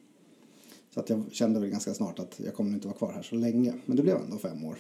Så 0.94 1.00
att 1.00 1.10
jag 1.10 1.24
kände 1.32 1.60
väl 1.60 1.70
ganska 1.70 1.94
snart 1.94 2.20
att 2.20 2.40
jag 2.46 2.54
kommer 2.56 2.74
inte 2.74 2.88
vara 2.88 2.98
kvar 2.98 3.12
här 3.12 3.22
så 3.22 3.36
länge. 3.36 3.74
Men 3.86 3.96
det 3.98 4.04
blev 4.04 4.18
ändå 4.18 4.38
fem 4.38 4.66
år. 4.66 4.78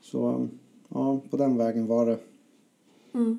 Så 0.00 0.48
ja, 0.88 1.20
på 1.30 1.36
den 1.36 1.56
vägen 1.56 1.86
var 1.86 2.06
det. 2.06 2.18
Mm. 3.14 3.38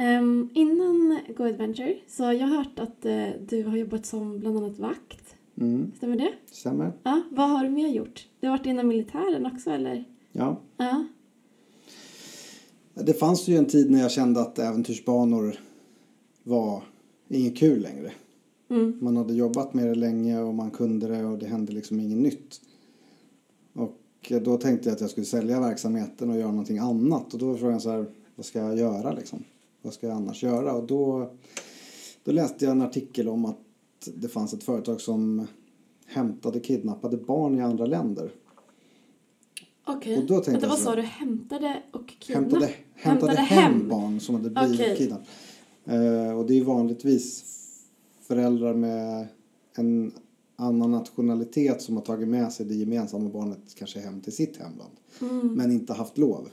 Ehm, 0.00 0.48
innan 0.54 1.18
Go 1.36 1.44
Adventure 1.44 1.96
så 2.06 2.22
jag 2.22 2.46
har 2.46 2.56
hört 2.56 2.78
att 2.78 3.04
eh, 3.04 3.28
du 3.48 3.64
har 3.64 3.76
jobbat 3.76 4.06
som 4.06 4.38
bland 4.40 4.56
annat 4.56 4.78
vakt. 4.78 5.34
Mm, 5.60 5.92
Stämmer 5.96 6.16
det? 6.16 6.32
stämmer. 6.50 6.92
Ja. 7.02 7.22
Vad 7.30 7.48
har 7.50 7.64
du 7.64 7.70
mer 7.70 7.88
gjort? 7.88 8.28
Du 8.40 8.46
har 8.46 8.58
varit 8.58 8.66
inom 8.66 8.88
militären 8.88 9.46
också 9.46 9.70
eller? 9.70 10.04
Ja. 10.32 10.60
Ja. 10.76 11.04
Det 12.94 13.14
fanns 13.14 13.48
ju 13.48 13.56
en 13.56 13.66
tid 13.66 13.90
när 13.90 14.00
jag 14.00 14.10
kände 14.10 14.40
att 14.40 14.58
äventyrsbanor 14.58 15.56
var 16.42 16.82
inget 17.28 17.56
kul 17.58 17.80
längre. 17.82 18.12
Mm. 18.70 18.98
Man 19.00 19.16
hade 19.16 19.34
jobbat 19.34 19.74
med 19.74 19.86
det 19.86 19.94
länge 19.94 20.40
och 20.40 20.54
man 20.54 20.70
kunde 20.70 21.08
det 21.08 21.24
och 21.24 21.38
det 21.38 21.46
hände 21.46 21.72
liksom 21.72 22.00
inget 22.00 22.18
nytt. 22.18 22.60
Och 23.74 24.32
då 24.42 24.56
tänkte 24.56 24.88
jag 24.88 24.94
att 24.94 25.00
jag 25.00 25.10
skulle 25.10 25.26
sälja 25.26 25.60
verksamheten 25.60 26.30
och 26.30 26.36
göra 26.36 26.50
någonting 26.50 26.78
annat. 26.78 27.32
Och 27.32 27.38
då 27.38 27.46
var 27.46 27.56
frågan 27.56 27.80
så 27.80 27.90
här, 27.90 28.06
vad 28.36 28.46
ska 28.46 28.58
jag 28.58 28.78
göra 28.78 29.12
liksom? 29.12 29.44
Vad 29.82 29.94
ska 29.94 30.06
jag 30.06 30.16
annars 30.16 30.42
göra? 30.42 30.72
Och 30.72 30.86
då, 30.86 31.32
då 32.24 32.32
läste 32.32 32.64
jag 32.64 32.72
en 32.72 32.82
artikel 32.82 33.28
om 33.28 33.44
att 33.44 33.58
det 34.14 34.28
fanns 34.28 34.54
ett 34.54 34.64
företag 34.64 35.00
som 35.00 35.46
hämtade 36.06 36.60
kidnappade 36.60 37.16
barn 37.16 37.58
i 37.58 37.60
andra 37.60 37.86
länder. 37.86 38.30
Okej. 39.86 40.26
Tänkte 40.28 40.50
Vänta, 40.50 40.68
vad 40.68 40.78
sa 40.78 40.96
du? 40.96 41.02
Hämtade 41.02 41.82
och 41.92 42.08
kidnappade? 42.18 42.66
Hämtade, 42.66 42.72
hämtade, 42.94 43.32
Hämtade 43.32 43.48
hem, 43.48 43.72
hem. 43.72 43.88
barn 43.88 44.20
som 44.20 44.34
hade 44.34 44.50
blivit 44.50 44.80
Okej. 44.80 44.96
kidnappade. 44.96 45.28
Eh, 45.84 46.38
och 46.38 46.46
det 46.46 46.58
är 46.58 46.64
vanligtvis 46.64 47.44
föräldrar 48.20 48.74
med 48.74 49.26
en 49.76 50.12
annan 50.56 50.90
nationalitet 50.90 51.82
som 51.82 51.96
har 51.96 52.02
tagit 52.02 52.28
med 52.28 52.52
sig 52.52 52.66
det 52.66 52.74
gemensamma 52.74 53.30
barnet 53.30 53.74
kanske 53.74 54.00
hem 54.00 54.20
till 54.20 54.32
sitt 54.32 54.56
hemland. 54.56 54.92
Mm. 55.20 55.54
Men 55.54 55.72
inte 55.72 55.92
haft 55.92 56.18
lov. 56.18 56.48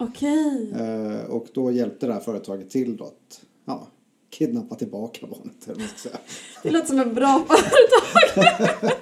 Okej. 0.00 0.72
Eh, 0.72 1.30
och 1.30 1.46
då 1.54 1.70
hjälpte 1.70 2.06
det 2.06 2.12
här 2.12 2.20
företaget 2.20 2.70
till 2.70 2.96
då 2.96 3.04
att 3.04 3.40
ja, 3.64 3.86
kidnappa 4.30 4.74
tillbaka 4.74 5.26
barnet. 5.26 5.68
Eller 5.68 5.80
vad 5.80 5.88
säga. 5.88 6.18
Det 6.62 6.70
låter 6.70 6.86
som 6.86 6.98
en 6.98 7.14
bra 7.14 7.44
företag. 7.48 8.92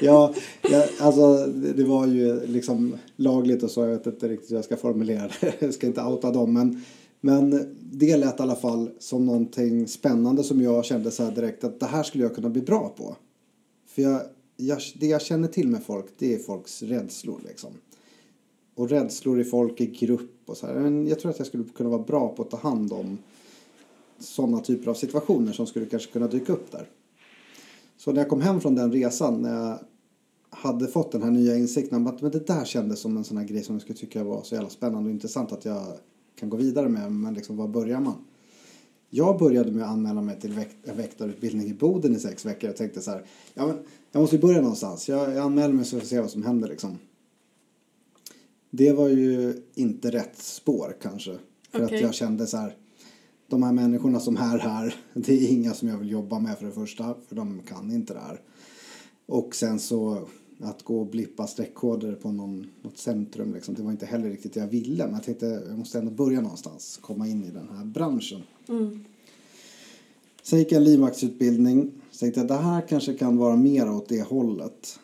Ja, 0.00 0.34
ja, 0.70 0.84
alltså 1.00 1.46
det, 1.46 1.72
det 1.72 1.84
var 1.84 2.06
ju 2.06 2.46
liksom 2.46 2.96
lagligt 3.16 3.62
och 3.62 3.70
så. 3.70 3.80
Jag 3.80 3.88
vet 3.88 4.06
inte 4.06 4.28
riktigt 4.28 4.50
hur 4.50 4.56
jag 4.56 4.64
ska 4.64 4.76
formulera 4.76 5.30
det. 5.40 5.54
Jag 5.62 5.74
ska 5.74 5.86
inte 5.86 6.02
outa 6.02 6.30
dem. 6.30 6.52
Men, 6.52 6.82
men 7.20 7.76
det 7.92 8.16
lät 8.16 8.40
i 8.40 8.42
alla 8.42 8.56
fall 8.56 8.90
som 8.98 9.26
någonting 9.26 9.88
spännande 9.88 10.44
som 10.44 10.62
jag 10.62 10.84
kände 10.84 11.10
så 11.10 11.24
här 11.24 11.30
direkt 11.30 11.64
att 11.64 11.80
det 11.80 11.86
här 11.86 12.02
skulle 12.02 12.24
jag 12.24 12.34
kunna 12.34 12.48
bli 12.48 12.62
bra 12.62 12.88
på. 12.88 13.16
För 13.88 14.02
jag, 14.02 14.20
jag, 14.56 14.78
det 14.94 15.06
jag 15.06 15.22
känner 15.22 15.48
till 15.48 15.68
med 15.68 15.82
folk, 15.82 16.06
det 16.18 16.34
är 16.34 16.38
folks 16.38 16.82
rädslor 16.82 17.40
liksom. 17.48 17.70
Och 18.78 18.88
rädslor 18.88 19.40
i 19.40 19.44
folk 19.44 19.80
i 19.80 19.86
grupp 19.86 20.42
och 20.46 20.56
så 20.56 20.66
här. 20.66 20.74
Men 20.74 21.06
jag 21.06 21.20
tror 21.20 21.30
att 21.30 21.38
jag 21.38 21.46
skulle 21.46 21.64
kunna 21.64 21.88
vara 21.88 22.02
bra 22.02 22.28
på 22.28 22.42
att 22.42 22.50
ta 22.50 22.56
hand 22.56 22.92
om 22.92 23.18
sådana 24.18 24.60
typer 24.60 24.90
av 24.90 24.94
situationer 24.94 25.52
som 25.52 25.66
skulle 25.66 25.86
kanske 25.86 26.12
kunna 26.12 26.26
dyka 26.26 26.52
upp 26.52 26.72
där. 26.72 26.88
Så 27.96 28.12
när 28.12 28.20
jag 28.20 28.28
kom 28.28 28.40
hem 28.40 28.60
från 28.60 28.74
den 28.74 28.92
resan, 28.92 29.42
när 29.42 29.66
jag 29.66 29.78
hade 30.50 30.86
fått 30.86 31.12
den 31.12 31.22
här 31.22 31.30
nya 31.30 31.56
insikten 31.56 31.96
om 31.96 32.06
att 32.06 32.22
men 32.22 32.30
det 32.30 32.46
där 32.46 32.64
kändes 32.64 33.00
som 33.00 33.16
en 33.16 33.24
sån 33.24 33.36
här 33.36 33.44
grej 33.44 33.62
som 33.62 33.74
jag 33.74 33.82
skulle 33.82 33.98
tycka 33.98 34.24
var 34.24 34.42
så 34.42 34.54
jävla 34.54 34.70
spännande 34.70 35.08
och 35.08 35.14
intressant 35.14 35.52
att 35.52 35.64
jag 35.64 35.86
kan 36.38 36.50
gå 36.50 36.56
vidare 36.56 36.88
med. 36.88 37.12
Men 37.12 37.34
liksom, 37.34 37.56
var 37.56 37.68
börjar 37.68 38.00
man? 38.00 38.24
Jag 39.10 39.38
började 39.38 39.72
med 39.72 39.84
att 39.84 39.90
anmäla 39.90 40.20
mig 40.20 40.40
till 40.40 40.64
en 40.84 40.96
väktarutbildning 40.96 41.66
i 41.66 41.74
Boden 41.74 42.16
i 42.16 42.18
sex 42.18 42.46
veckor. 42.46 42.70
och 42.70 42.76
tänkte 42.76 43.00
så 43.00 43.10
här, 43.10 43.24
ja 43.54 43.66
men 43.66 43.76
jag 44.12 44.20
måste 44.20 44.36
ju 44.36 44.42
börja 44.42 44.60
någonstans. 44.60 45.08
Jag, 45.08 45.30
jag 45.30 45.38
anmäler 45.38 45.74
mig 45.74 45.84
så 45.84 46.00
får 46.00 46.06
se 46.06 46.20
vad 46.20 46.30
som 46.30 46.42
händer 46.42 46.68
liksom. 46.68 46.98
Det 48.70 48.92
var 48.92 49.08
ju 49.08 49.62
inte 49.74 50.10
rätt 50.10 50.38
spår 50.38 50.96
kanske. 51.02 51.38
För 51.70 51.84
Okej. 51.84 51.96
att 51.96 52.02
jag 52.02 52.14
kände 52.14 52.46
så 52.46 52.56
här, 52.56 52.76
de 53.46 53.62
här 53.62 53.72
människorna 53.72 54.20
som 54.20 54.36
är 54.36 54.58
här, 54.58 54.94
det 55.14 55.32
är 55.32 55.48
inga 55.48 55.74
som 55.74 55.88
jag 55.88 55.98
vill 55.98 56.10
jobba 56.10 56.38
med 56.38 56.58
för 56.58 56.66
det 56.66 56.72
första, 56.72 57.14
för 57.28 57.36
de 57.36 57.60
kan 57.66 57.92
inte 57.92 58.14
det 58.14 58.20
här. 58.20 58.40
Och 59.26 59.54
sen 59.54 59.78
så 59.80 60.28
att 60.60 60.82
gå 60.82 61.00
och 61.00 61.06
blippa 61.06 61.46
streckkoder 61.46 62.12
på 62.12 62.32
någon, 62.32 62.66
något 62.82 62.98
centrum, 62.98 63.54
liksom, 63.54 63.74
det 63.74 63.82
var 63.82 63.90
inte 63.90 64.06
heller 64.06 64.30
riktigt 64.30 64.54
det 64.54 64.60
jag 64.60 64.68
ville. 64.68 65.04
Men 65.04 65.14
jag 65.14 65.22
tänkte, 65.22 65.62
jag 65.68 65.78
måste 65.78 65.98
ändå 65.98 66.10
börja 66.10 66.40
någonstans, 66.40 66.98
komma 67.02 67.28
in 67.28 67.44
i 67.44 67.50
den 67.50 67.68
här 67.68 67.84
branschen. 67.84 68.42
Mm. 68.68 69.04
Sen 70.42 70.58
gick 70.58 70.72
jag 70.72 70.76
en 70.76 70.84
livvaktsutbildning. 70.84 71.92
Så 72.10 72.18
tänkte 72.18 72.40
jag, 72.40 72.48
det 72.48 72.54
här 72.54 72.88
kanske 72.88 73.14
kan 73.14 73.36
vara 73.36 73.56
mer 73.56 73.90
åt 73.90 74.08
det 74.08 74.22
hållet. 74.22 74.98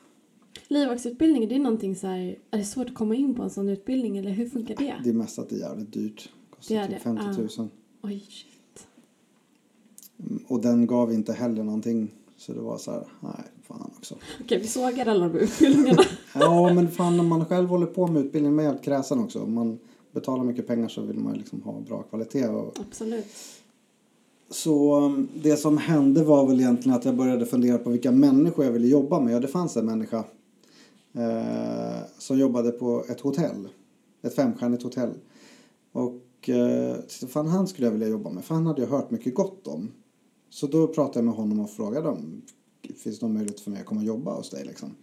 Livvaktsutbildning, 0.68 1.48
det 1.48 1.54
är 1.54 1.58
någonting 1.58 1.96
så 1.96 2.06
här, 2.06 2.38
är 2.50 2.58
det 2.58 2.64
svårt 2.64 2.88
att 2.88 2.94
komma 2.94 3.14
in 3.14 3.34
på 3.34 3.42
en 3.42 3.50
sån 3.50 3.68
utbildning 3.68 4.16
eller 4.16 4.30
hur 4.30 4.48
funkar 4.48 4.76
det? 4.76 4.94
Det 5.04 5.10
är 5.10 5.14
mest 5.14 5.38
att 5.38 5.48
det 5.48 5.56
är 5.56 5.60
jävligt 5.60 5.92
dyrt. 5.92 6.28
Kostar 6.50 6.74
Det 6.74 6.80
är 6.80 6.86
typ 6.86 6.96
det, 6.96 7.00
50 7.00 7.60
000. 7.60 7.68
Oj, 8.02 8.26
shit. 8.28 8.86
Och 10.48 10.60
den 10.60 10.86
gav 10.86 11.12
inte 11.12 11.32
heller 11.32 11.64
någonting. 11.64 12.10
Så 12.36 12.52
det 12.52 12.60
var 12.60 12.78
så 12.78 12.90
här, 12.90 13.04
nej, 13.20 13.44
fan 13.62 13.90
också. 13.96 14.14
Okej, 14.40 14.58
vi 14.58 14.66
sågar 14.66 15.06
alla 15.06 15.28
de 15.28 15.38
utbildningarna. 15.38 16.02
Ja, 16.34 16.72
men 16.72 16.90
fan 16.90 17.16
när 17.16 17.24
man 17.24 17.44
själv 17.44 17.68
håller 17.68 17.86
på 17.86 18.06
med 18.06 18.24
utbildning, 18.24 18.54
man 18.54 18.64
är 18.64 18.68
helt 18.68 18.84
kräsen 18.84 19.18
också. 19.18 19.42
Om 19.42 19.54
man 19.54 19.78
betalar 20.12 20.44
mycket 20.44 20.66
pengar 20.66 20.88
så 20.88 21.02
vill 21.02 21.18
man 21.18 21.32
ju 21.32 21.38
liksom 21.38 21.62
ha 21.62 21.80
bra 21.80 22.02
kvalitet. 22.02 22.48
Och... 22.48 22.78
Absolut. 22.80 23.26
Så 24.50 25.00
um, 25.00 25.28
det 25.42 25.56
som 25.56 25.78
hände 25.78 26.24
var 26.24 26.46
väl 26.46 26.60
egentligen 26.60 26.98
att 26.98 27.04
jag 27.04 27.16
började 27.16 27.46
fundera 27.46 27.78
på 27.78 27.90
vilka 27.90 28.10
människor 28.10 28.64
jag 28.64 28.72
ville 28.72 28.86
jobba 28.86 29.20
med. 29.20 29.34
Ja, 29.34 29.40
det 29.40 29.48
fanns 29.48 29.76
en 29.76 29.86
människa 29.86 30.24
eh, 31.14 31.98
som 32.18 32.38
jobbade 32.38 32.70
på 32.70 33.04
ett 33.08 33.20
hotell. 33.20 33.68
Ett 34.22 34.34
femstjärnigt 34.34 34.82
hotell. 34.82 35.14
Och 35.92 36.48
eh, 36.48 36.96
fan 37.28 37.48
han 37.48 37.68
skulle 37.68 37.86
jag 37.86 37.92
vilja 37.92 38.08
jobba 38.08 38.30
med. 38.30 38.44
För 38.44 38.54
han 38.54 38.66
hade 38.66 38.82
jag 38.82 38.88
hört 38.88 39.10
mycket 39.10 39.34
gott 39.34 39.66
om. 39.66 39.92
Så 40.50 40.66
då 40.66 40.86
pratade 40.86 41.18
jag 41.18 41.24
med 41.24 41.34
honom 41.34 41.60
och 41.60 41.70
frågade 41.70 42.08
om 42.08 42.42
finns 42.92 43.18
det 43.18 43.26
någon 43.26 43.34
möjlighet 43.34 43.60
för 43.60 43.70
mig 43.70 43.80
att 43.80 43.86
komma 43.86 44.00
och 44.00 44.06
jobba 44.06 44.34
hos 44.34 44.50
dig 44.50 44.64
liksom. 44.64 44.94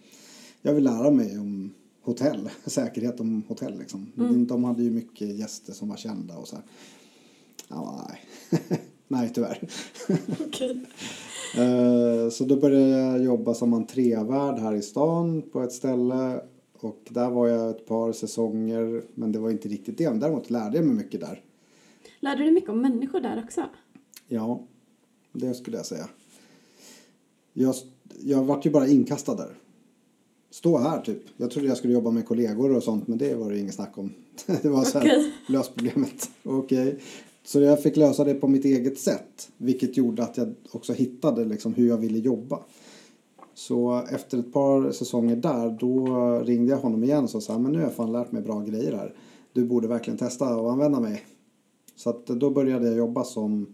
Jag 0.62 0.74
vill 0.74 0.84
lära 0.84 1.12
mig 1.12 1.40
om 1.40 1.74
hotell, 2.02 2.50
säkerhet 2.66 3.20
om 3.20 3.44
hotell 3.48 3.80
liksom. 3.80 4.12
Mm. 4.18 4.48
De 4.48 4.64
hade 4.64 4.84
ju 4.84 4.92
mycket 4.92 5.38
gäster 5.38 5.74
som 5.74 5.90
var 5.90 5.98
kända 5.98 6.38
och 6.38 6.48
så 6.48 6.56
här. 6.56 6.66
Ja, 7.68 8.08
nej. 8.10 8.22
nej, 9.08 9.32
tyvärr. 9.34 9.70
Okej. 10.48 10.86
Eh, 11.58 12.30
Så 12.30 12.44
då 12.46 12.56
började 12.56 12.90
jag 12.90 13.24
jobba 13.24 13.54
som 13.54 13.74
entrévärd 13.74 14.60
här 14.60 14.76
i 14.76 14.82
stan 14.82 15.42
på 15.42 15.62
ett 15.62 15.72
ställe. 15.72 16.42
Och 16.80 17.08
där 17.10 17.30
var 17.30 17.48
jag 17.48 17.70
ett 17.70 17.86
par 17.86 18.12
säsonger, 18.12 19.04
men 19.16 19.32
det 19.32 19.40
var 19.40 19.50
inte 19.52 19.68
riktigt 19.70 19.98
det. 19.98 20.10
Däremot 20.20 20.50
lärde 20.50 20.78
jag 20.78 20.86
mig 20.86 20.96
mycket 20.96 21.22
där. 21.22 21.42
Lärde 22.20 22.38
du 22.38 22.44
dig 22.44 22.54
mycket 22.54 22.70
om 22.70 22.82
människor 22.82 23.20
där 23.20 23.44
också? 23.46 23.64
Ja, 24.28 24.64
det 25.32 25.54
skulle 25.54 25.78
jag 25.78 25.86
säga. 25.86 26.10
Jag, 27.54 27.76
jag 28.24 28.44
vart 28.44 28.66
ju 28.66 28.70
bara 28.70 28.88
inkastad 28.88 29.36
där. 29.36 29.56
Stå 30.50 30.78
här 30.78 31.02
typ. 31.02 31.22
Jag 31.38 31.52
trodde 31.52 31.68
jag 31.68 31.78
skulle 31.78 31.94
jobba 31.94 32.12
med 32.12 32.26
kollegor 32.28 32.76
och 32.76 32.84
sånt, 32.84 33.08
men 33.08 33.18
det 33.18 33.36
var 33.36 33.52
det 33.52 33.60
inget 33.60 33.74
snack 33.76 33.98
om. 33.98 34.14
Det 34.62 34.70
var 34.70 34.84
så 34.84 35.00
här, 35.00 35.06
Okej. 35.08 35.32
lös 35.48 35.70
problemet. 35.70 36.30
Okej. 36.44 37.00
Så 37.44 37.60
jag 37.60 37.84
fick 37.84 37.98
lösa 37.98 38.24
det 38.24 38.34
på 38.34 38.48
mitt 38.48 38.66
eget 38.66 39.00
sätt, 39.00 39.52
vilket 39.58 39.98
gjorde 39.98 40.24
att 40.24 40.38
jag 40.38 40.54
också 40.72 40.94
hittade 40.94 41.46
liksom 41.46 41.74
hur 41.74 41.88
jag 41.88 41.98
ville 41.98 42.20
jobba. 42.20 42.60
Så 43.54 44.04
efter 44.12 44.38
ett 44.38 44.54
par 44.54 44.92
säsonger 44.92 45.36
där, 45.36 45.78
då 45.80 46.06
ringde 46.40 46.72
jag 46.72 46.80
honom 46.80 47.04
igen 47.04 47.24
och 47.34 47.44
sa 47.44 47.60
men 47.60 47.72
nu 47.72 47.78
har 47.78 47.86
jag 47.86 47.94
fan 47.94 48.12
lärt 48.12 48.32
mig 48.32 48.42
bra 48.42 48.60
grejer 48.60 48.92
här. 48.96 49.16
Du 49.54 49.66
borde 49.66 49.88
verkligen 49.88 50.18
testa 50.18 50.46
att 50.46 50.72
använda 50.72 51.00
mig. 51.00 51.22
Så 51.96 52.10
att 52.10 52.26
då 52.26 52.50
började 52.50 52.88
jag 52.88 52.98
jobba 52.98 53.24
som 53.24 53.68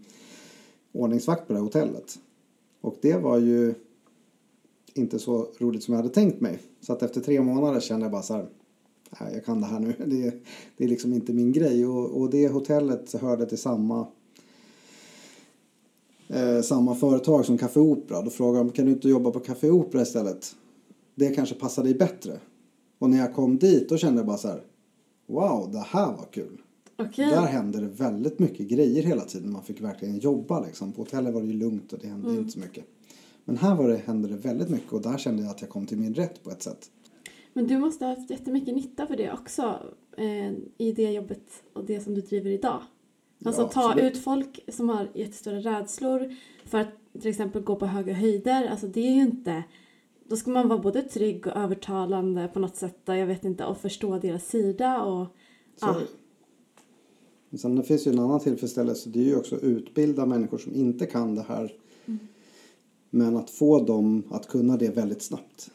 ordningsvakt 0.92 1.46
på 1.46 1.52
det 1.52 1.58
här 1.58 1.64
hotellet. 1.64 2.18
Och 2.80 2.96
det 3.00 3.16
var 3.16 3.38
ju 3.38 3.74
inte 4.94 5.18
så 5.18 5.46
roligt 5.58 5.82
som 5.82 5.94
jag 5.94 6.02
hade 6.02 6.14
tänkt 6.14 6.40
mig. 6.40 6.58
Så 6.80 6.92
att 6.92 7.02
efter 7.02 7.20
tre 7.20 7.42
månader 7.42 7.80
kände 7.80 8.04
jag 8.04 8.12
bara 8.12 8.22
så 8.22 8.34
här, 8.34 8.46
nej 9.20 9.34
jag 9.34 9.44
kan 9.44 9.60
det 9.60 9.66
här 9.66 9.80
nu. 9.80 9.94
Det, 10.06 10.34
det 10.76 10.84
är 10.84 10.88
liksom 10.88 11.12
inte 11.12 11.32
min 11.32 11.52
grej. 11.52 11.86
Och, 11.86 12.20
och 12.20 12.30
det 12.30 12.48
hotellet 12.48 13.12
hörde 13.12 13.46
till 13.46 13.58
samma 13.58 14.06
eh, 16.28 16.60
samma 16.62 16.94
företag 16.94 17.44
som 17.44 17.58
Café 17.58 17.80
Opera. 17.80 18.22
Då 18.22 18.30
frågade 18.30 18.64
de, 18.64 18.70
kan 18.72 18.84
du 18.86 18.92
inte 18.92 19.08
jobba 19.08 19.30
på 19.30 19.40
Café 19.40 19.70
Opera 19.70 20.02
istället? 20.02 20.56
Det 21.14 21.28
kanske 21.34 21.54
passar 21.54 21.84
dig 21.84 21.94
bättre. 21.94 22.38
Och 22.98 23.10
när 23.10 23.18
jag 23.18 23.34
kom 23.34 23.58
dit 23.58 23.88
då 23.88 23.96
kände 23.96 24.18
jag 24.18 24.26
bara 24.26 24.36
så 24.36 24.48
här, 24.48 24.62
wow, 25.26 25.72
det 25.72 25.78
här 25.86 26.06
var 26.06 26.26
kul. 26.32 26.60
Okej. 26.96 27.30
Där 27.30 27.46
hände 27.46 27.80
det 27.80 27.86
väldigt 27.86 28.38
mycket 28.38 28.68
grejer 28.68 29.02
hela 29.02 29.24
tiden. 29.24 29.52
Man 29.52 29.62
fick 29.62 29.80
verkligen 29.80 30.18
jobba 30.18 30.60
liksom. 30.66 30.92
På 30.92 31.02
hotellet 31.02 31.34
var 31.34 31.40
det 31.40 31.46
ju 31.46 31.52
lugnt 31.52 31.92
och 31.92 31.98
det 31.98 32.08
hände 32.08 32.28
Mm. 32.28 32.40
inte 32.40 32.52
så 32.52 32.58
mycket. 32.58 32.84
Men 33.44 33.56
här 33.56 33.74
var 33.74 33.88
det, 33.88 33.96
hände 33.96 34.28
det 34.28 34.36
väldigt 34.36 34.68
mycket 34.68 34.92
och 34.92 35.02
där 35.02 35.18
kände 35.18 35.42
jag 35.42 35.50
att 35.50 35.60
jag 35.60 35.70
kom 35.70 35.86
till 35.86 35.98
min 35.98 36.14
rätt 36.14 36.42
på 36.44 36.50
ett 36.50 36.62
sätt. 36.62 36.90
Men 37.58 37.66
du 37.66 37.78
måste 37.78 38.04
ha 38.04 38.14
haft 38.14 38.30
jättemycket 38.30 38.74
nytta 38.74 39.06
för 39.06 39.16
det 39.16 39.32
också 39.32 39.82
eh, 40.16 40.52
i 40.78 40.92
det 40.92 41.12
jobbet 41.12 41.62
och 41.72 41.84
det 41.84 42.00
som 42.00 42.14
du 42.14 42.20
driver 42.20 42.50
idag. 42.50 42.82
Alltså 43.44 43.62
Ja, 43.62 43.68
ta 43.68 44.00
ut 44.00 44.18
folk 44.18 44.64
som 44.68 44.88
har 44.88 45.08
jättestora 45.14 45.56
rädslor 45.56 46.34
för 46.64 46.78
att 46.78 46.88
till 47.20 47.30
exempel 47.30 47.62
gå 47.62 47.76
på 47.76 47.86
höga 47.86 48.14
höjder. 48.14 48.68
Alltså 48.68 48.86
det 48.86 49.00
är 49.00 49.10
ju 49.10 49.20
inte... 49.20 49.62
Då 50.24 50.36
ska 50.36 50.50
man 50.50 50.68
vara 50.68 50.78
både 50.78 51.02
trygg 51.02 51.46
och 51.46 51.56
övertalande 51.56 52.48
på 52.48 52.60
något 52.60 52.76
sätt. 52.76 52.98
Jag 53.04 53.26
vet 53.26 53.44
inte, 53.44 53.64
och 53.64 53.78
förstå 53.78 54.18
deras 54.18 54.48
sida 54.48 55.02
och... 55.02 55.26
Så, 55.76 55.86
Ja. 55.86 55.96
Men 57.50 57.58
Sen 57.58 57.76
det 57.76 57.82
finns 57.82 58.06
ju 58.06 58.12
en 58.12 58.18
annan 58.18 58.40
tillfredsställelse. 58.40 59.10
Det 59.10 59.20
är 59.20 59.24
ju 59.24 59.36
också 59.36 59.56
att 59.56 59.62
utbilda 59.62 60.26
människor 60.26 60.58
som 60.58 60.74
inte 60.74 61.06
kan 61.06 61.34
det 61.34 61.44
här. 61.48 61.72
Men 63.10 63.36
att 63.36 63.50
få 63.50 63.84
dem 63.84 64.22
att 64.30 64.48
kunna 64.48 64.76
det 64.76 64.96
väldigt 64.96 65.22
snabbt. 65.22 65.70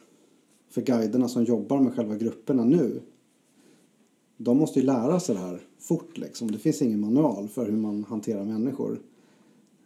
För 0.74 0.82
guiderna 0.82 1.28
som 1.28 1.44
jobbar 1.44 1.80
med 1.80 1.94
själva 1.94 2.16
grupperna 2.16 2.64
nu. 2.64 3.00
De 4.36 4.58
måste 4.58 4.80
ju 4.80 4.86
lära 4.86 5.20
sig 5.20 5.34
det 5.34 5.40
här 5.40 5.60
fort 5.78 6.18
liksom. 6.18 6.50
Det 6.50 6.58
finns 6.58 6.82
ingen 6.82 7.00
manual 7.00 7.48
för 7.48 7.66
hur 7.66 7.76
man 7.76 8.04
hanterar 8.04 8.44
människor. 8.44 9.00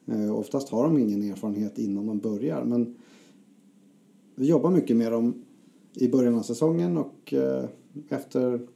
Eh, 0.06 0.38
oftast 0.38 0.68
har 0.68 0.84
de 0.84 0.98
ingen 0.98 1.22
erfarenhet 1.22 1.78
innan 1.78 2.06
de 2.06 2.18
börjar. 2.18 2.64
Men 2.64 2.94
vi 4.34 4.46
jobbar 4.46 4.70
mycket 4.70 4.96
med 4.96 5.12
dem 5.12 5.44
i 5.94 6.08
början 6.08 6.34
av 6.34 6.42
säsongen 6.42 6.96
och 6.96 7.32
eh, 7.32 7.64
efter 8.08 8.68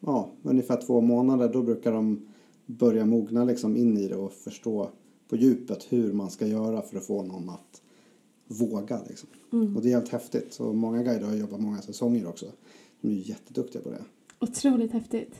ja, 0.00 0.30
ungefär 0.42 0.80
två 0.86 1.00
månader 1.00 1.52
då 1.52 1.62
brukar 1.62 1.92
de 1.92 2.26
börja 2.66 3.06
mogna 3.06 3.44
liksom 3.44 3.76
in 3.76 3.98
i 3.98 4.08
det 4.08 4.16
och 4.16 4.32
förstå 4.32 4.90
på 5.28 5.36
djupet 5.36 5.86
hur 5.88 6.12
man 6.12 6.30
ska 6.30 6.46
göra 6.46 6.82
för 6.82 6.96
att 6.96 7.06
få 7.06 7.22
någon 7.22 7.48
att 7.48 7.82
våga. 8.50 9.00
Liksom. 9.08 9.28
Och 9.76 9.82
det 9.82 9.88
är 9.88 9.94
helt 9.94 10.08
häftigt. 10.08 10.52
Så 10.52 10.72
många 10.72 11.02
guider 11.02 11.26
har 11.26 11.34
jobbat 11.34 11.60
många 11.60 11.82
säsonger 11.82 12.26
också. 12.26 12.46
De 13.00 13.08
är 13.08 13.12
jätteduktiga 13.28 13.82
på 13.82 13.90
det. 13.90 14.02
Otroligt 14.38 14.92
häftigt. 14.92 15.34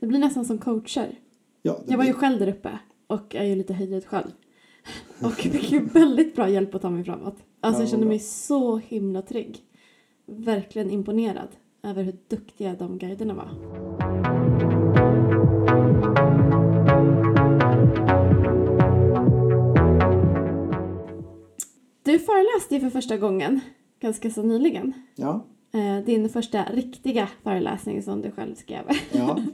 Det 0.00 0.06
blir 0.06 0.18
nästan 0.18 0.44
som 0.44 0.58
coacher. 0.58 1.18
Ja, 1.62 1.80
Jag 1.86 1.96
var 1.96 2.04
ju 2.04 2.10
blir- 2.10 2.20
själv 2.20 2.38
där 2.38 2.48
uppe 2.48 2.78
och 3.06 3.34
är 3.34 3.44
ju 3.44 3.54
lite 3.56 3.74
höjdrädd 3.74 4.04
själv. 4.06 4.30
Och 5.22 5.32
fick 5.32 5.72
ju 5.72 5.80
väldigt 5.84 6.36
bra 6.36 6.48
hjälp 6.48 6.74
att 6.74 6.82
ta 6.82 6.90
mig 6.90 7.04
framåt. 7.04 7.36
Alltså 7.60 7.82
jag 7.82 7.86
Ja, 7.86 7.90
kände 7.90 8.06
mig 8.06 8.18
så 8.18 8.76
himla 8.76 9.22
trygg. 9.22 9.58
Verkligen 10.26 10.90
imponerad 10.90 11.48
över 11.82 12.02
hur 12.02 12.16
duktiga 12.28 12.74
de 12.78 12.98
guiderna 12.98 13.34
var. 13.34 13.48
Du 22.04 22.18
föreläste 22.18 22.74
ju 22.74 22.80
för 22.80 22.90
första 22.90 23.16
gången 23.16 23.60
ganska 24.00 24.30
så 24.30 24.42
nyligen. 24.42 24.92
Ja, 25.14 25.44
Eh, 25.72 26.04
Din 26.04 26.28
första 26.28 26.64
riktiga 26.64 27.28
föreläsning 27.42 28.02
som 28.02 28.22
du 28.22 28.30
själv 28.30 28.54
skrev. 28.54 28.82
ja. 29.12 29.38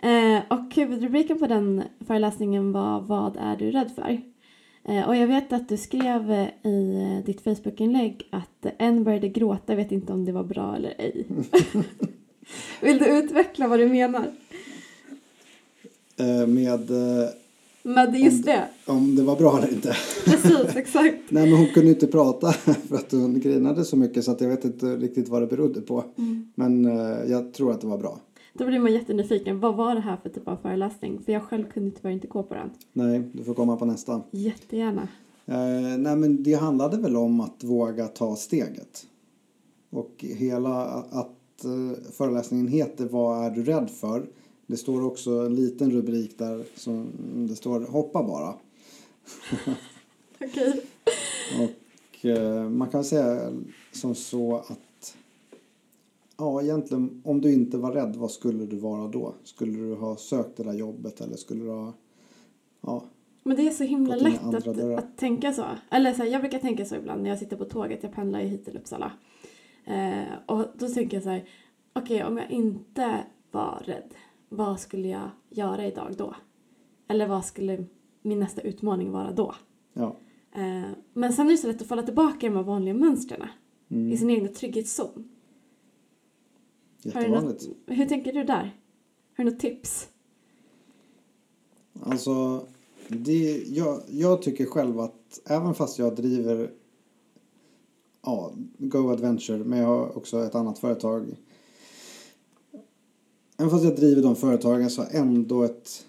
Eh, 0.00 0.42
och 0.50 0.74
huvudrubriken 0.74 1.38
på 1.38 1.46
den 1.46 1.82
föreläsningen 2.06 2.72
var 2.72 3.00
Vad 3.00 3.36
är 3.36 3.56
du 3.56 3.70
rädd 3.70 3.90
för? 3.94 4.20
Eh, 4.84 5.08
och 5.08 5.16
jag 5.16 5.26
vet 5.26 5.52
att 5.52 5.68
du 5.68 5.76
skrev 5.76 6.30
i 6.64 7.22
ditt 7.26 7.40
Facebookinlägg 7.40 8.28
att 8.30 8.66
en 8.78 9.04
började 9.04 9.28
gråta, 9.28 9.74
vet 9.74 9.92
inte 9.92 10.12
om 10.12 10.24
det 10.24 10.32
var 10.32 10.44
bra 10.44 10.76
eller 10.76 10.94
ej. 10.98 11.26
Vill 12.82 12.98
du 12.98 13.18
utveckla 13.18 13.68
vad 13.68 13.78
du 13.78 13.88
menar? 13.88 14.24
Med 16.46 16.90
Men 17.94 18.22
just 18.22 18.44
det, 18.44 18.68
om 18.86 19.16
det 19.16 19.22
var 19.22 19.36
bra 19.36 19.58
eller 19.58 19.72
inte. 19.72 19.96
precis, 20.24 20.76
exakt. 20.76 21.16
Nej, 21.28 21.50
men 21.50 21.58
hon 21.58 21.66
kunde 21.66 21.88
inte 21.90 22.06
prata 22.06 22.52
för 22.88 22.96
att 22.96 23.12
hon 23.12 23.40
grinade 23.40 23.84
så 23.84 23.96
mycket 23.96 24.24
så 24.24 24.30
att 24.30 24.40
jag 24.40 24.48
vet 24.48 24.64
inte 24.64 24.86
riktigt 24.86 25.28
vad 25.28 25.42
det 25.42 25.46
berodde 25.46 25.80
på. 25.80 26.04
Men 26.54 26.84
eh, 26.84 27.30
jag 27.30 27.52
tror 27.52 27.72
att 27.72 27.80
det 27.80 27.86
var 27.86 27.98
bra. 27.98 28.20
Då 28.52 28.66
blir 28.66 28.78
man 28.78 28.92
jättenyfiken, 28.92 29.60
vad 29.60 29.76
var 29.76 29.94
det 29.94 30.00
här 30.00 30.16
för 30.22 30.28
typ 30.28 30.48
av 30.48 30.56
föreläsning? 30.56 31.20
För 31.24 31.32
jag 31.32 31.42
själv 31.42 31.64
kunde 31.64 31.90
tyvärr 31.90 32.10
inte 32.10 32.26
gå 32.26 32.42
på 32.42 32.54
den. 32.54 32.70
Nej, 32.92 33.22
du 33.32 33.44
får 33.44 33.54
komma 33.54 33.76
på 33.76 33.84
nästa. 33.84 34.22
Jättegärna. 34.30 35.08
Eh, 35.46 35.98
nej 35.98 36.16
men 36.16 36.42
det 36.42 36.54
handlade 36.54 36.96
väl 36.96 37.16
om 37.16 37.40
att 37.40 37.64
våga 37.64 38.06
ta 38.06 38.36
steget. 38.36 39.06
Och 39.90 40.14
hela 40.18 40.84
att 41.10 41.64
eh, 41.64 42.10
föreläsningen 42.12 42.68
heter 42.68 43.04
Vad 43.04 43.44
är 43.44 43.50
du 43.50 43.62
rädd 43.62 43.90
för? 43.90 44.26
Det 44.68 44.76
står 44.76 45.04
också 45.04 45.30
en 45.30 45.54
liten 45.54 45.90
rubrik 45.90 46.38
där 46.38 46.64
som 46.74 47.12
det 47.48 47.56
står 47.56 47.80
Hoppa 47.80 48.22
bara. 48.22 48.54
Okej. 50.44 50.82
Och 51.60 52.26
eh, 52.26 52.68
man 52.68 52.88
kan 52.88 53.04
säga 53.04 53.52
som 53.92 54.14
så 54.14 54.56
att 54.56 55.16
ja 56.36 56.62
egentligen 56.62 57.22
om 57.24 57.40
du 57.40 57.52
inte 57.52 57.78
var 57.78 57.92
rädd 57.92 58.16
vad 58.16 58.30
skulle 58.30 58.66
du 58.66 58.76
vara 58.76 59.08
då? 59.08 59.34
Skulle 59.44 59.78
du 59.78 59.94
ha 59.94 60.16
sökt 60.16 60.56
det 60.56 60.62
där 60.62 60.74
jobbet 60.74 61.20
eller 61.20 61.36
skulle 61.36 61.64
du 61.64 61.70
ha 61.70 61.92
ja 62.80 63.04
Men 63.42 63.56
det 63.56 63.66
är 63.66 63.70
så 63.70 63.84
himla 63.84 64.16
lätt 64.16 64.44
att, 64.44 64.64
dörrar. 64.64 64.98
att 64.98 65.16
tänka 65.16 65.52
så. 65.52 65.64
Eller 65.90 66.12
så 66.12 66.22
här, 66.22 66.30
jag 66.30 66.40
brukar 66.40 66.58
tänka 66.58 66.84
så 66.84 66.94
ibland 66.94 67.22
när 67.22 67.30
jag 67.30 67.38
sitter 67.38 67.56
på 67.56 67.64
tåget. 67.64 68.02
Jag 68.02 68.12
pendlar 68.14 68.40
ju 68.40 68.46
hit 68.46 68.64
till 68.64 68.76
Uppsala. 68.76 69.12
Eh, 69.84 70.32
och 70.46 70.64
då 70.78 70.88
tänker 70.88 71.16
jag 71.16 71.24
så 71.24 71.30
här. 71.30 71.44
Okej, 71.92 72.24
om 72.24 72.38
jag 72.38 72.50
inte 72.50 73.24
var 73.50 73.82
rädd. 73.86 74.14
Vad 74.48 74.80
skulle 74.80 75.08
jag 75.08 75.30
göra 75.50 75.86
idag 75.86 76.14
då? 76.16 76.34
Eller 77.08 77.26
vad 77.28 77.44
skulle 77.44 77.84
min 78.22 78.38
nästa 78.38 78.60
utmaning 78.60 79.10
vara 79.10 79.32
då? 79.32 79.54
ja 79.92 80.16
Eh, 80.52 80.90
men 81.12 81.32
sen 81.32 81.46
är 81.46 81.50
det 81.50 81.56
så 81.56 81.66
lätt 81.66 81.82
att 81.82 81.88
falla 81.88 82.02
tillbaka 82.02 82.46
i 82.46 82.48
de 82.48 82.56
här 82.56 82.62
vanliga 82.62 82.94
mönstren. 82.94 83.48
mm, 83.88 84.12
I 84.12 84.16
sin 84.16 84.30
egna 84.30 84.48
trygghetszon. 84.48 85.28
Jättevanligt. 87.02 87.68
något, 87.68 87.76
hur 87.86 88.06
tänker 88.06 88.32
du 88.32 88.44
där? 88.44 88.76
Har 89.36 89.44
du 89.44 89.50
något 89.50 89.60
tips? 89.60 90.08
Alltså, 92.02 92.66
det, 93.08 93.62
jag, 93.68 94.02
jag 94.08 94.42
tycker 94.42 94.66
själv 94.66 95.00
att 95.00 95.40
även 95.46 95.74
fast 95.74 95.98
jag 95.98 96.16
driver 96.16 96.70
ja, 98.22 98.52
Go 98.78 99.10
Adventure, 99.10 99.64
men 99.64 99.78
jag 99.78 99.86
har 99.86 100.16
också 100.16 100.44
ett 100.44 100.54
annat 100.54 100.78
företag. 100.78 101.36
Även 103.60 103.70
fast 103.70 103.84
jag 103.84 103.96
driver 103.96 104.22
de 104.22 104.36
företagen 104.36 104.90
så 104.90 105.02
har 105.02 105.08
jag 105.12 105.20
ändå 105.20 105.62
ett 105.62 106.06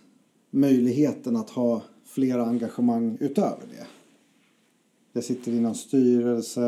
möjligheten 0.49 1.35
att 1.35 1.49
ha 1.49 1.81
flera 2.05 2.45
engagemang 2.45 3.17
utöver 3.19 3.67
det. 3.71 3.87
Jag 5.13 5.23
sitter 5.23 5.51
i 5.51 5.59
någon 5.59 5.75
styrelse, 5.75 6.61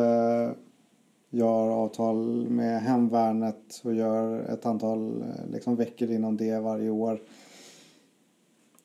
jag 1.29 1.45
har 1.45 1.69
avtal 1.69 2.49
med 2.49 2.81
Hemvärnet 2.81 3.81
och 3.83 3.93
gör 3.93 4.39
ett 4.39 4.65
antal 4.65 5.21
eh, 5.21 5.51
liksom, 5.53 5.75
veckor 5.75 6.11
inom 6.11 6.37
det 6.37 6.59
varje 6.59 6.89
år. 6.89 7.21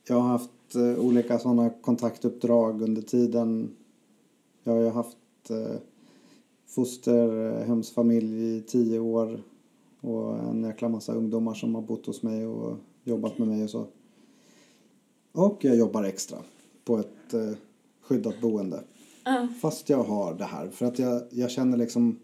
Jag 0.09 0.21
har 0.21 0.29
haft 0.29 0.75
eh, 0.75 1.05
olika 1.05 1.39
sådana 1.39 1.71
kontaktuppdrag 1.71 2.83
under 2.83 3.03
tiden. 3.03 3.77
Jag 4.65 4.73
har 4.73 4.81
ju 4.81 4.91
haft 4.91 5.51
eh, 5.51 5.77
fosterhemsfamilj 6.67 8.53
eh, 8.53 8.59
i 8.59 8.63
tio 8.63 8.99
år 8.99 9.43
och 10.07 10.39
en 10.39 10.63
jäkla 10.63 10.89
massa 10.89 11.15
ungdomar 11.15 11.55
som 11.55 11.75
har 11.75 11.83
bott 11.83 12.07
hos 12.07 12.23
mig 12.23 12.47
och 12.47 12.77
jobbat 13.05 13.39
med 13.39 13.49
mig 13.49 13.65
och 13.65 13.71
så. 13.71 13.87
Och 15.33 15.65
jag 15.65 15.77
jobbar 15.77 16.05
extra 16.05 16.39
på 16.85 16.99
ett 16.99 17.35
eh, 17.35 17.53
skyddat 18.03 18.41
boende. 18.41 18.85
Ja. 19.25 19.49
Fast 19.61 19.89
jag 19.89 20.03
har 20.05 20.35
det 20.35 20.45
här. 20.45 20.69
För 20.69 20.87
att 20.87 20.99
jag, 20.99 21.23
jag 21.31 21.51
känner 21.51 21.77
liksom... 21.77 22.19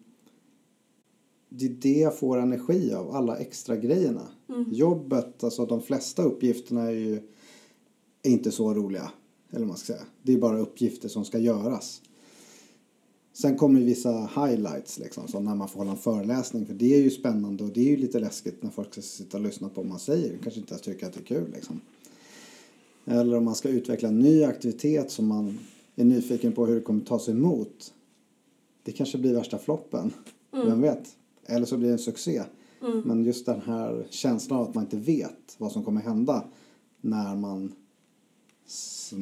Det 1.49 1.65
är 1.65 1.71
det 1.71 1.99
jag 1.99 2.19
får 2.19 2.39
energi 2.39 2.95
av, 2.95 3.17
alla 3.17 3.37
extra 3.37 3.77
grejerna. 3.77 4.29
Jobbet, 4.71 5.45
alltså 5.45 5.67
de 5.67 5.81
flesta 5.81 6.23
uppgifterna 6.23 6.83
är 6.83 6.91
ju 6.91 7.23
är 8.23 8.31
inte 8.31 8.51
så 8.51 8.75
roliga. 8.75 9.11
Eller 9.51 9.67
man 9.67 9.77
ska 9.77 9.93
säga. 9.93 10.07
Det 10.23 10.33
är 10.33 10.39
bara 10.39 10.59
uppgifter 10.59 11.09
som 11.09 11.25
ska 11.25 11.39
göras. 11.39 12.03
Sen 13.33 13.57
kommer 13.57 13.81
vissa 13.81 14.31
highlights 14.35 14.99
liksom, 14.99 15.29
som 15.29 15.45
när 15.45 15.55
man 15.55 15.69
får 15.69 15.79
hålla 15.79 15.91
en 15.91 15.97
föreläsning. 15.97 16.67
För 16.67 16.75
det 16.75 16.95
är 16.95 17.03
ju 17.03 17.11
spännande 17.11 17.65
och 17.65 17.71
det 17.71 17.81
är 17.81 17.91
ju 17.91 17.97
lite 17.97 18.21
läskigt 18.21 18.63
när 18.63 18.71
folk 18.71 18.93
ska 18.93 19.03
sitta 19.03 19.37
och 19.37 19.43
lyssna 19.43 19.69
på 19.69 19.81
vad 19.81 19.91
man 19.91 19.99
säger. 19.99 20.39
Kanske 20.43 20.61
inte 20.61 20.73
ens 20.73 20.83
tycker 20.83 21.07
att 21.07 21.13
det 21.13 21.21
är 21.21 21.25
kul 21.25 21.51
liksom. 21.55 21.81
Eller 23.05 23.37
om 23.37 23.45
man 23.45 23.55
ska 23.55 23.69
utveckla 23.69 24.09
en 24.09 24.19
ny 24.19 24.45
aktivitet 24.45 25.11
som 25.11 25.27
man 25.27 25.59
är 25.97 26.05
nyfiken 26.05 26.53
på 26.53 26.67
hur 26.67 26.75
det 26.75 26.81
kommer 26.81 27.01
tas 27.01 27.29
emot. 27.29 27.95
Det 28.83 28.93
kanske 28.93 29.19
blir 29.19 29.35
värsta 29.35 29.59
floppen. 29.59 30.11
Vem 30.51 30.81
vet? 30.81 31.17
Eller 31.47 31.67
så 31.67 31.77
blir 31.77 31.89
det 31.89 31.95
en 31.95 31.99
succé. 31.99 32.43
Men 33.05 33.25
just 33.25 33.47
den 33.47 33.61
här 33.61 34.07
känslan 34.11 34.59
av 34.59 34.69
att 34.69 34.75
man 34.75 34.85
inte 34.85 34.97
vet 34.97 35.55
vad 35.59 35.73
som 35.73 35.85
kommer 35.85 36.01
hända 36.01 36.45
när 37.01 37.37
man 37.37 37.73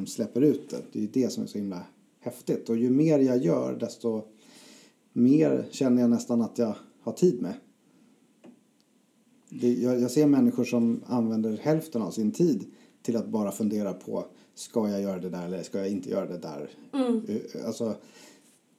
släpper 0.07 0.41
ut 0.41 0.69
det. 0.69 0.81
Det 0.91 0.99
är 0.99 1.03
ju 1.03 1.09
det 1.13 1.29
som 1.29 1.43
är 1.43 1.47
så 1.47 1.57
himla 1.57 1.85
häftigt. 2.21 2.69
Och 2.69 2.77
ju 2.77 2.89
mer 2.89 3.19
jag 3.19 3.37
gör 3.37 3.75
desto 3.75 4.21
mer 5.13 5.67
känner 5.71 6.01
jag 6.01 6.09
nästan 6.09 6.41
att 6.41 6.57
jag 6.57 6.75
har 7.01 7.13
tid 7.13 7.41
med. 7.41 7.53
Det, 9.49 9.73
jag, 9.73 10.01
jag 10.01 10.11
ser 10.11 10.25
människor 10.25 10.63
som 10.63 11.03
använder 11.05 11.57
hälften 11.57 12.01
av 12.01 12.11
sin 12.11 12.31
tid 12.31 12.65
till 13.01 13.17
att 13.17 13.27
bara 13.27 13.51
fundera 13.51 13.93
på 13.93 14.25
ska 14.55 14.89
jag 14.89 15.01
göra 15.01 15.19
det 15.19 15.29
där 15.29 15.45
eller 15.45 15.63
ska 15.63 15.77
jag 15.77 15.89
inte 15.89 16.09
göra 16.09 16.25
det 16.25 16.37
där. 16.37 16.69
Eh, 17.27 17.65
Alltså, 17.65 17.95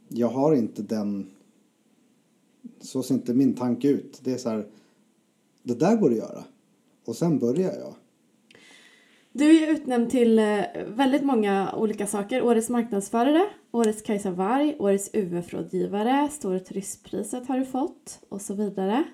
jag 0.08 0.28
har 0.28 0.54
inte 0.54 0.82
den... 0.82 1.26
Så 2.80 3.02
ser 3.02 3.14
inte 3.14 3.34
min 3.34 3.54
tanke 3.54 3.88
ut. 3.88 4.20
Det 4.24 4.32
är 4.32 4.38
så 4.38 4.48
här, 4.48 4.66
det 5.62 5.74
där 5.74 5.96
går 5.96 6.10
att 6.10 6.16
göra. 6.16 6.44
Och 7.04 7.16
sen 7.16 7.38
börjar 7.38 7.72
jag. 7.74 7.94
Du 9.32 9.62
är 9.62 9.72
utnämnd 9.72 10.10
till 10.10 10.38
eh, 10.38 10.64
väldigt 10.86 11.22
många 11.22 11.74
olika 11.74 12.06
saker. 12.06 12.42
Årets 12.42 12.68
marknadsförare, 12.68 13.46
Årets 13.70 14.02
Kajsa 14.02 14.30
Warg, 14.30 14.76
Årets 14.78 15.10
UF-rådgivare, 15.14 16.28
Stora 16.28 16.60
turistpriset 16.60 17.48
har 17.48 17.58
du 17.58 17.64
fått 17.64 18.20
och 18.28 18.40
så 18.40 18.54
vidare. 18.54 19.04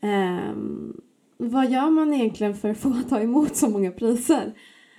Ehm, 0.00 1.00
vad 1.36 1.70
gör 1.70 1.90
man 1.90 2.14
egentligen 2.14 2.54
för 2.54 2.70
att 2.70 2.78
få 2.78 2.94
ta 3.08 3.20
emot 3.20 3.56
så 3.56 3.68
många 3.68 3.90
priser? 3.90 4.54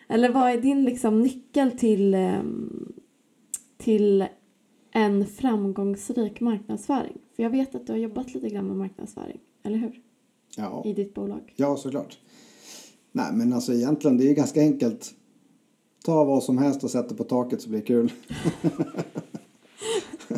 Eller 0.08 0.30
vad 0.30 0.52
är 0.52 0.62
din 0.62 0.86
liksom 0.86 1.22
nyckel 1.22 1.72
till, 1.72 2.14
ehm, 2.14 2.94
till 3.78 4.26
en 4.92 5.26
framgångsrik 5.26 6.40
marknadsföring? 6.40 7.18
För 7.36 7.44
jag 7.44 7.50
vet 7.50 7.76
att 7.76 7.88
du 7.88 7.94
har 7.94 8.00
jobbat 8.00 8.34
lite 8.34 8.50
grann 8.50 8.68
med 8.68 8.78
marknadsföring, 8.78 9.40
eller 9.64 9.78
hur? 9.78 10.02
Ja. 10.58 10.84
I 10.86 10.94
ditt 10.94 11.14
bolag. 11.14 11.54
Ja, 11.56 11.78
såklart. 11.78 12.20
Nej, 13.12 13.34
men 13.34 13.54
alltså 13.54 13.74
egentligen, 13.74 14.18
det 14.18 14.24
är 14.24 14.28
ju 14.28 14.34
ganska 14.34 14.62
enkelt. 14.62 15.14
Ta 16.06 16.24
vad 16.24 16.44
som 16.44 16.58
helst 16.58 16.84
och 16.84 16.92
sätt 16.92 17.10
det 17.10 17.16
på 17.16 17.24
taket 17.24 17.62
så 17.62 17.70
blir 17.70 17.80
det 17.80 17.86
kul. 17.86 18.12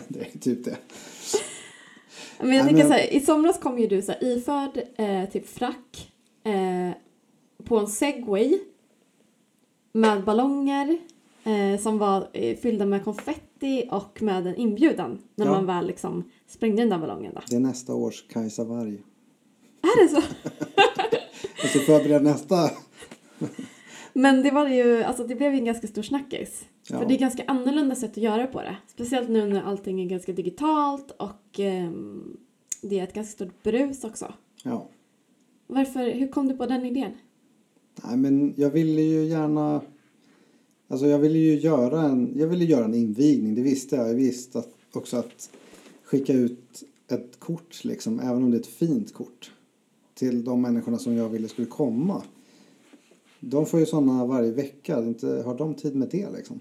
det 0.07 0.19
är 0.19 0.39
typ 0.39 0.65
det. 0.65 0.77
Men 2.39 2.49
jag 2.55 2.63
Nej, 2.65 2.73
tänker 2.73 2.83
men- 2.83 2.87
så 2.87 2.93
här, 2.93 3.13
i 3.13 3.19
somras 3.19 3.59
kom 3.59 3.79
ju 3.79 3.87
du 3.87 4.01
så 4.01 4.11
här, 4.11 4.23
iförd 4.23 4.81
eh, 4.95 5.29
typ 5.29 5.47
frack 5.47 6.11
eh, 6.43 6.91
på 7.65 7.77
en 7.79 7.87
segway 7.87 8.59
med 9.93 10.23
ballonger 10.23 10.97
eh, 11.43 11.79
som 11.81 11.97
var 11.97 12.27
eh, 12.33 12.57
fyllda 12.57 12.85
med 12.85 13.03
konfetti 13.03 13.87
och 13.91 14.21
med 14.21 14.47
en 14.47 14.55
inbjudan 14.55 15.19
när 15.35 15.45
Ja. 15.45 15.51
man 15.51 15.65
väl 15.65 15.87
liksom 15.87 16.23
sprängde 16.47 16.81
den 16.81 16.89
där 16.89 16.97
ballongen 16.99 17.31
då. 17.35 17.41
Det 17.49 17.55
är 17.55 17.59
nästa 17.59 17.93
års 17.93 18.27
Kajsa 18.27 18.63
Warg. 18.63 18.97
Är 19.81 20.03
det 20.03 20.09
så? 20.09 20.21
Jag 21.61 21.69
ska 21.69 21.79
förbereda 21.79 22.19
nästa. 22.19 22.71
Men 24.13 24.43
det 24.43 24.51
var 24.51 24.67
ju, 24.67 25.03
alltså 25.03 25.23
det 25.23 25.35
blev 25.35 25.53
ju 25.53 25.59
en 25.59 25.65
ganska 25.65 25.87
stor 25.87 26.01
snackis. 26.01 26.65
Ja. 26.89 26.99
För 26.99 27.05
det 27.05 27.13
är 27.13 27.19
ganska 27.19 27.43
annorlunda 27.47 27.95
sätt 27.95 28.11
att 28.11 28.17
göra 28.17 28.47
på 28.47 28.61
det. 28.61 28.77
Speciellt 28.87 29.29
nu 29.29 29.47
när 29.47 29.61
allting 29.61 30.01
är 30.01 30.05
ganska 30.05 30.31
digitalt 30.31 31.11
och 31.11 31.59
ehm, 31.59 32.37
det 32.81 32.99
är 32.99 33.03
ett 33.03 33.13
ganska 33.13 33.31
stort 33.31 33.63
brus 33.63 34.03
också. 34.03 34.33
Ja. 34.63 34.89
Varför, 35.67 36.11
hur 36.11 36.27
kom 36.27 36.47
du 36.47 36.57
på 36.57 36.65
den 36.65 36.85
idén? 36.85 37.11
Nej, 38.03 38.17
men 38.17 38.53
jag 38.57 38.69
ville 38.69 39.01
ju 39.01 39.23
gärna... 39.23 39.81
Alltså 40.87 41.07
jag 41.07 41.19
ville 41.19 41.39
ju 41.39 41.59
göra 41.59 42.01
en, 42.01 42.33
jag 42.35 42.47
ville 42.47 42.65
göra 42.65 42.85
en 42.85 42.93
invigning, 42.93 43.55
det 43.55 43.61
visste 43.61 43.95
jag. 43.95 44.09
Jag 44.09 44.15
visste 44.15 44.59
att, 44.59 44.73
också 44.93 45.17
att 45.17 45.49
skicka 46.03 46.33
ut 46.33 46.83
ett 47.07 47.39
kort, 47.39 47.83
liksom, 47.83 48.19
även 48.19 48.43
om 48.43 48.51
det 48.51 48.57
är 48.57 48.59
ett 48.59 48.67
fint 48.67 49.13
kort, 49.13 49.51
till 50.21 50.43
de 50.43 50.61
människorna 50.61 50.97
som 50.97 51.15
jag 51.15 51.29
ville 51.29 51.47
skulle 51.47 51.67
komma. 51.67 52.23
De 53.39 53.65
får 53.65 53.79
ju 53.79 53.85
sådana 53.85 54.25
varje 54.25 54.51
vecka, 54.51 54.99
inte, 54.99 55.27
har 55.27 55.57
de 55.57 55.73
tid 55.73 55.95
med 55.95 56.07
det 56.11 56.29
liksom? 56.29 56.59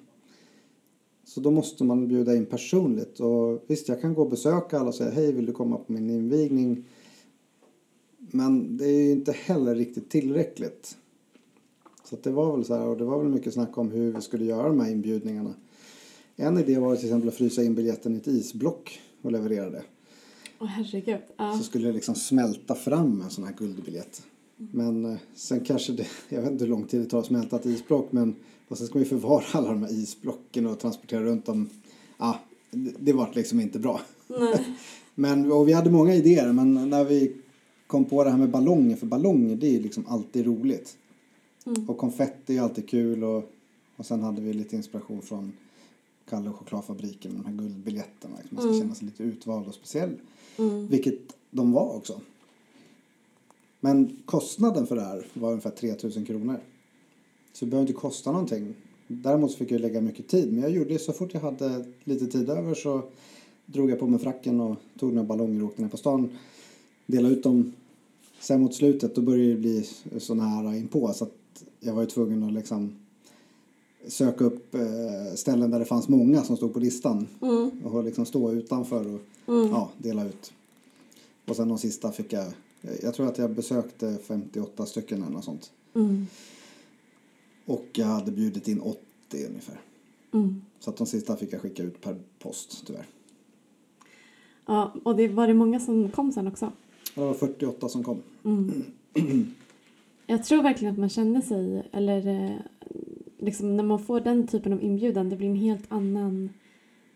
Så 1.25 1.41
då 1.41 1.51
måste 1.51 1.85
man 1.85 2.09
bjuda 2.09 2.37
in 2.37 2.47
personligt. 2.47 3.21
Och 3.21 3.65
visst, 3.67 3.89
jag 3.89 4.01
kan 4.01 4.15
gå 4.15 4.23
och 4.23 4.31
besöka 4.31 4.79
alla 4.79 4.89
och 4.89 4.95
säga 4.95 5.11
hej, 5.11 5.33
vill 5.33 5.47
du 5.47 5.53
komma 5.53 5.77
på 5.77 5.93
min 5.93 6.11
invigning? 6.11 6.85
Men 8.19 8.77
det 8.77 8.85
är 8.85 9.05
ju 9.05 9.11
inte 9.11 9.33
heller 9.33 9.75
riktigt 9.75 10.11
tillräckligt. 10.11 10.97
Så 12.05 12.15
att 12.15 12.23
det 12.23 12.31
var 12.31 12.57
väl 12.57 12.65
så 12.65 12.75
här, 12.75 12.87
och 12.87 12.97
det 12.97 13.05
var 13.05 13.19
väl 13.19 13.33
mycket 13.33 13.55
snack 13.55 13.79
om 13.79 13.91
hur 13.91 14.13
vi 14.13 14.21
skulle 14.21 14.45
göra 14.45 14.69
de 14.69 14.81
här 14.81 14.91
inbjudningarna. 14.91 15.55
En 16.37 16.59
idé 16.59 16.79
var 16.79 16.97
till 16.97 17.05
exempel 17.05 17.29
att 17.29 17.35
frysa 17.35 17.63
in 17.63 17.75
biljetten 17.75 18.15
i 18.15 18.17
ett 18.17 18.27
isblock 18.27 19.01
och 19.23 19.33
leverera 19.33 19.71
det. 19.71 19.83
Åh 20.61 20.67
herregud. 20.67 21.21
Ja. 21.37 21.59
Så 21.59 21.65
skulle 21.65 21.87
det 21.87 21.93
liksom 21.93 22.15
smälta 22.15 22.75
fram 22.75 23.23
en 23.23 23.31
sån 23.31 23.45
här 23.45 23.53
guldbiljett. 23.53 24.23
Men 24.57 25.05
eh, 25.05 25.19
sen 25.35 25.61
kanske 25.61 25.93
det, 25.93 26.07
jag 26.29 26.43
vet 26.43 26.51
inte 26.51 26.65
hur 26.65 26.71
lång 26.71 26.85
tid 26.85 27.01
det 27.01 27.07
tar 27.07 27.19
att 27.19 27.27
smälta 27.27 27.57
ett 27.57 27.67
isblock 27.67 28.13
men 28.13 28.35
och 28.69 28.79
sen 28.79 28.87
ska 28.87 28.99
vi 28.99 29.05
förvara 29.05 29.45
alla 29.53 29.69
de 29.69 29.83
här 29.83 29.93
isblocken 29.93 30.67
och 30.67 30.79
transportera 30.79 31.23
runt 31.23 31.47
dem. 31.47 31.71
Ja, 32.19 32.39
det, 32.71 32.93
det 32.99 33.13
var 33.13 33.31
liksom 33.35 33.61
inte 33.61 33.79
bra. 33.79 34.01
Nej. 34.27 34.67
Men, 35.15 35.53
och 35.53 35.69
vi 35.69 35.73
hade 35.73 35.91
många 35.91 36.15
idéer 36.15 36.53
men 36.53 36.91
när 36.91 37.05
vi 37.05 37.37
kom 37.87 38.05
på 38.05 38.25
det 38.25 38.31
här 38.31 38.39
med 38.39 38.51
ballonger, 38.51 38.97
för 38.97 39.07
ballonger 39.07 39.57
det 39.57 39.67
är 39.67 39.71
ju 39.71 39.83
liksom 39.83 40.07
alltid 40.09 40.47
roligt. 40.47 40.97
Och 41.89 41.99
konfetti 41.99 42.57
är 42.57 42.63
alltid 42.63 42.89
kul 42.89 43.25
och, 43.25 43.51
och 43.97 44.07
sen 44.07 44.23
hade 44.23 44.41
vi 44.41 44.53
lite 44.53 44.77
inspiration 44.77 45.23
från 45.23 45.53
Kalle 46.29 46.51
och 46.51 46.57
chokladfabriken 46.57 47.33
med 47.33 47.41
de 47.41 47.47
här 47.47 47.57
guldbiljetterna. 47.57 48.37
Liksom. 48.41 48.57
Man 48.57 48.75
ska 48.75 48.83
känna 48.83 48.95
sig 48.95 49.07
lite 49.07 49.23
utvald 49.23 49.69
och 49.69 49.75
speciell. 49.75 50.17
Mm. 50.59 50.87
Vilket 50.87 51.19
de 51.51 51.73
var 51.73 51.97
också. 51.97 52.21
Men 53.81 54.17
kostnaden 54.25 54.87
för 54.87 54.97
det 54.97 55.03
här 55.03 55.27
var 55.33 55.51
ungefär 55.51 55.71
3000 55.71 56.25
kronor. 56.25 56.61
Så 57.53 57.65
det 57.65 57.71
behövde 57.71 57.91
inte 57.91 58.01
kosta 58.01 58.33
någonting. 58.33 58.75
Däremot 59.07 59.55
fick 59.55 59.71
jag 59.71 59.81
lägga 59.81 60.01
mycket 60.01 60.29
tid. 60.29 60.53
Men 60.53 60.63
jag 60.63 60.71
gjorde 60.71 60.93
det 60.93 60.99
så 60.99 61.13
fort 61.13 61.35
jag 61.35 61.41
hade 61.41 61.85
lite 62.05 62.27
tid 62.27 62.51
över 62.51 62.75
så 62.75 63.03
drog 63.67 63.91
jag 63.91 63.99
på 63.99 64.07
mig 64.07 64.21
fracken 64.21 64.61
och 64.61 64.77
tog 64.99 65.13
några 65.13 65.29
ballonger 65.29 65.63
och 65.63 65.69
åkte 65.69 65.83
ner 65.83 65.89
på 65.89 65.97
stan. 65.97 66.29
Delade 67.07 67.35
ut 67.35 67.43
dem. 67.43 67.73
Sen 68.41 68.61
mot 68.61 68.75
slutet 68.75 69.15
då 69.15 69.21
började 69.21 69.51
det 69.51 69.61
bli 69.61 69.89
så 70.19 70.35
nära 70.35 70.77
inpå 70.77 71.13
så 71.13 71.25
att 71.25 71.65
jag 71.81 71.95
var 71.95 72.03
ju 72.03 72.09
tvungen 72.09 72.43
att 72.43 72.53
liksom 72.53 72.97
söka 74.07 74.45
upp 74.45 74.75
eh, 74.75 75.35
ställen 75.35 75.71
där 75.71 75.79
det 75.79 75.85
fanns 75.85 76.09
många 76.09 76.43
som 76.43 76.57
stod 76.57 76.73
på 76.73 76.79
listan. 76.79 77.27
Mm. 77.43 77.71
Och 77.85 78.05
liksom 78.05 78.27
stå 78.27 78.53
utanför 78.53 79.15
och 79.15 79.21
ja, 79.47 79.91
dela 79.99 80.25
ut. 80.25 80.53
Och 81.45 81.57
sen 81.57 81.69
de 81.69 81.79
sista 81.79 82.13
fick 82.13 82.33
jag, 82.33 82.47
jag 83.03 83.15
tror 83.15 83.29
att 83.29 83.39
jag 83.39 83.51
besökte 83.51 84.19
58 84.27 84.87
stycken 84.87 85.23
eller 85.23 85.33
något 85.33 85.45
sånt. 85.45 85.73
Mm. 85.95 86.27
Och 87.67 87.87
jag 87.93 88.07
hade 88.07 88.31
bjudit 88.31 88.69
in 88.69 88.81
80 88.81 89.01
ungefär. 89.49 89.81
Mm. 90.33 90.63
Så 90.81 90.91
att 90.91 90.97
de 90.97 91.07
sista 91.07 91.37
fick 91.37 91.53
jag 91.53 91.61
skicka 91.61 91.83
ut 91.83 92.01
per 92.01 92.17
post 92.39 92.87
tyvärr. 92.87 93.07
Ja, 94.67 94.95
och 95.03 95.17
det 95.17 95.29
var 95.29 95.47
det 95.47 95.55
många 95.55 95.81
som 95.81 96.11
kom 96.11 96.33
sen 96.33 96.47
också. 96.47 96.73
Det 97.15 97.21
var 97.21 97.35
48 97.35 97.89
som 97.89 98.05
kom. 98.05 98.23
Jag 100.27 100.45
tror 100.45 100.63
verkligen 100.63 100.93
att 100.93 100.99
man 100.99 101.09
känner 101.09 101.41
sig, 101.41 101.89
eller 101.93 102.27
eh, 102.27 102.57
liksom 103.41 103.77
när 103.77 103.85
man 103.85 103.99
får 103.99 104.21
den 104.21 104.47
typen 104.47 104.73
av 104.73 104.83
inbjudan, 104.83 105.29
det 105.29 105.37
blir 105.37 105.49
en 105.49 105.57
helt 105.57 105.85
annan 105.93 106.51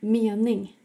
mening 0.00 0.76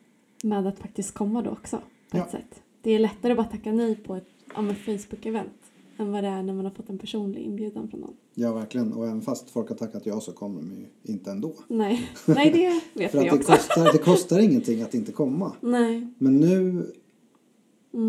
med 0.44 0.68
att 0.68 0.80
faktiskt 0.80 1.14
komma 1.14 1.42
då 1.42 1.50
också. 1.50 1.78
På 2.12 2.18
Ja. 2.18 2.26
ett 2.26 2.32
sätt. 2.32 2.62
Det 2.82 2.92
är 2.92 3.00
lättare 3.00 3.32
att 3.32 3.38
bara 3.38 3.48
tacka 3.48 3.72
nej 3.72 3.96
på 3.96 4.16
ett 4.16 4.28
men 4.56 4.76
Facebook-event 4.76 5.50
än 5.98 6.12
vad 6.12 6.24
det 6.24 6.28
är 6.28 6.44
när 6.44 6.54
man 6.54 6.66
har 6.66 6.72
fått 6.72 6.90
en 6.90 6.98
personlig 6.98 7.42
inbjudan 7.42 7.90
från 7.90 8.00
någon. 8.02 8.14
Ja, 8.34 8.54
verkligen. 8.54 8.94
Och 8.94 9.06
även 9.08 9.22
fast 9.22 9.50
folk 9.50 9.70
har 9.70 9.76
tackat 9.76 10.06
ja 10.06 10.20
så 10.20 10.32
kommer 10.32 10.62
de 10.62 10.72
ju 10.72 11.14
inte 11.14 11.32
ändå. 11.32 11.54
Nej, 11.68 12.10
nej 12.26 12.52
det 12.52 12.82
vet 13.02 13.12
För 13.12 13.20
vi 13.22 13.30
att 13.30 13.34
det 13.36 13.40
också. 13.40 13.52
kostar, 13.52 13.92
det 13.94 13.98
kostar 13.98 14.40
ingenting 14.40 14.82
att 14.82 14.94
inte 14.94 15.12
komma. 15.12 15.54
Nej. 15.62 16.08
Men 16.18 16.38
nu, 16.38 16.86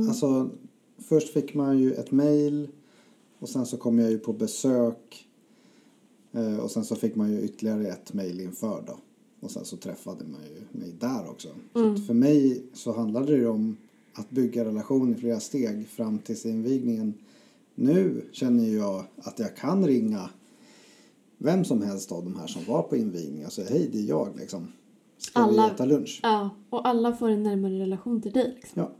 alltså 0.09 0.51
först 1.09 1.33
fick 1.33 1.55
man 1.55 1.79
ju 1.79 1.93
ett 1.95 2.11
mail 2.11 2.69
och 3.39 3.49
sen 3.49 3.67
så 3.67 3.77
kom 3.77 3.99
jag 3.99 4.11
ju 4.11 4.19
på 4.19 4.33
besök 4.33 5.27
och 6.63 6.71
sen 6.71 6.85
så 6.85 6.97
fick 6.97 7.15
man 7.17 7.31
ju 7.33 7.41
ytterligare 7.43 7.87
ett 7.89 8.13
mail 8.13 8.41
inför 8.41 8.83
då. 8.87 8.97
Och 9.41 9.51
sen 9.51 9.65
så 9.65 9.77
träffade 9.77 10.25
man 10.25 10.41
ju 10.43 10.81
mig 10.81 10.95
där 11.01 11.31
också. 11.31 11.49
Så 11.73 11.93
att 11.93 12.07
för 12.07 12.15
mig 12.15 12.63
så 12.73 12.93
handlade 12.93 13.27
det 13.27 13.39
ju 13.39 13.49
om 13.49 13.77
att 14.15 14.31
bygga 14.31 14.65
relation 14.65 15.15
i 15.15 15.15
flera 15.15 15.41
steg 15.41 15.89
fram 15.89 16.19
till 16.19 16.47
invigningen. 16.47 17.15
Nu 17.75 18.23
känner 18.33 18.65
jag 18.77 19.05
att 19.17 19.39
jag 19.39 19.57
kan 19.57 19.87
ringa 19.87 20.31
vem 21.39 21.65
som 21.65 21.83
helst 21.83 22.13
av 22.13 22.25
de 22.25 22.37
här 22.37 22.47
som 22.47 22.65
var 22.65 22.83
på 22.83 22.97
invigningen 22.97 23.47
och 23.47 23.53
säga 23.53 23.71
hej 23.71 23.89
det 23.93 23.99
är 23.99 24.03
jag 24.09 24.29
liksom. 24.39 24.67
Ska 25.19 25.41
Alla- 25.41 25.67
vi 25.69 25.75
äta 25.75 25.85
lunch? 25.85 26.21
Ja, 26.23 26.51
och 26.71 26.89
alla 26.89 27.17
får 27.17 27.29
en 27.29 27.43
närmare 27.43 27.79
relation 27.79 28.23
till 28.23 28.33
dig. 28.33 28.53
Liksom. 28.61 28.83
Ja. 28.83 28.93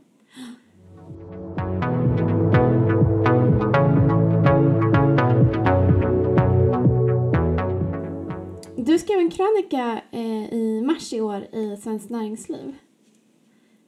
Du 8.91 8.99
skrev 8.99 9.19
en 9.19 9.29
krönika 9.29 10.01
eh, 10.11 10.53
i 10.53 10.81
mars 10.85 11.13
i 11.13 11.21
år 11.21 11.55
i 11.55 11.77
Svenskt 11.83 12.09
Näringsliv. 12.09 12.75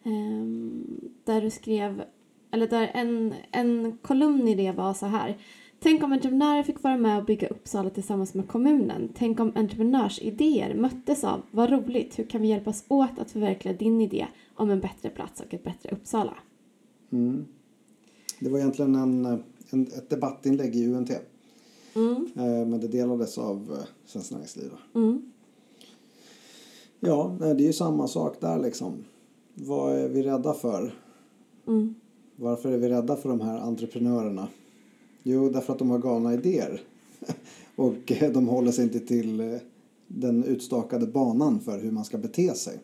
Ehm, 0.04 1.12
där 1.24 1.42
du 1.42 1.50
skrev, 1.50 2.04
eller 2.52 2.68
där 2.68 2.92
en, 2.94 3.34
en 3.52 3.98
kolumn 4.02 4.48
i 4.48 4.56
det 4.56 4.72
var 4.72 4.94
så 4.94 5.06
här. 5.06 5.38
Tänk 5.80 6.04
om 6.04 6.12
entreprenörer 6.12 6.64
fick 6.64 6.84
vara 6.84 6.98
med 6.98 7.18
och 7.18 7.26
bygga 7.26 7.48
Uppsala 7.48 7.90
tillsammans 7.90 8.34
med 8.34 8.48
kommunen. 8.48 9.10
Tänk 9.16 9.40
om 9.40 9.52
entreprenörsidéer 9.56 10.76
möttes 10.76 11.24
av 11.24 11.42
vad 11.52 11.70
roligt, 11.70 12.20
hur 12.20 12.26
kan 12.26 12.42
vi 12.42 12.48
hjälpas 12.48 12.86
åt 12.88 13.20
att 13.20 13.32
förverkliga 13.32 13.74
din 13.74 14.02
idé 14.02 14.28
om 14.56 14.70
en 14.70 14.80
bättre 14.80 15.10
plats 15.10 15.42
och 15.42 15.54
ett 15.54 15.64
bättre 15.64 15.90
Uppsala? 15.90 16.34
Mm. 17.12 17.46
Det 18.40 18.50
var 18.50 18.60
egentligen 18.60 18.96
en, 18.96 19.26
en, 19.70 19.82
ett 19.82 20.10
debattinlägg 20.10 20.76
i 20.76 20.88
UNT. 20.88 21.12
Mm. 21.96 22.28
Eh, 22.36 22.68
men 22.68 22.80
det 22.80 22.88
delades 22.88 23.38
av 23.38 23.78
eh, 23.80 23.86
Svenskt 24.06 24.32
Näringsliv. 24.32 24.72
Mm. 24.96 25.32
Ja, 27.00 27.36
det 27.40 27.46
är 27.46 27.60
ju 27.60 27.74
samma 27.74 28.08
sak 28.08 28.42
där 28.42 28.60
liksom. 28.60 28.94
Vad 29.54 29.96
är 29.96 30.10
vi 30.10 30.24
rädda 30.24 30.54
för? 30.54 30.96
Mm. 31.68 31.96
Varför 32.36 32.72
är 32.72 32.78
vi 32.78 32.90
rädda 32.90 33.16
för 33.16 33.30
de 33.30 33.42
här 33.42 33.58
entreprenörerna? 33.60 34.48
Jo, 35.24 35.50
därför 35.50 35.74
att 35.74 35.80
de 35.80 35.90
har 35.90 36.00
galna 36.00 36.34
idéer. 36.34 36.82
Och 37.76 38.12
eh, 38.12 38.32
de 38.32 38.48
håller 38.48 38.72
sig 38.72 38.84
inte 38.84 39.00
till 39.00 39.60
den 40.08 40.44
utstakade 40.44 41.08
banan 41.08 41.60
för 41.60 41.80
hur 41.80 41.92
man 41.92 42.06
ska 42.06 42.18
bete 42.18 42.54
sig. 42.54 42.80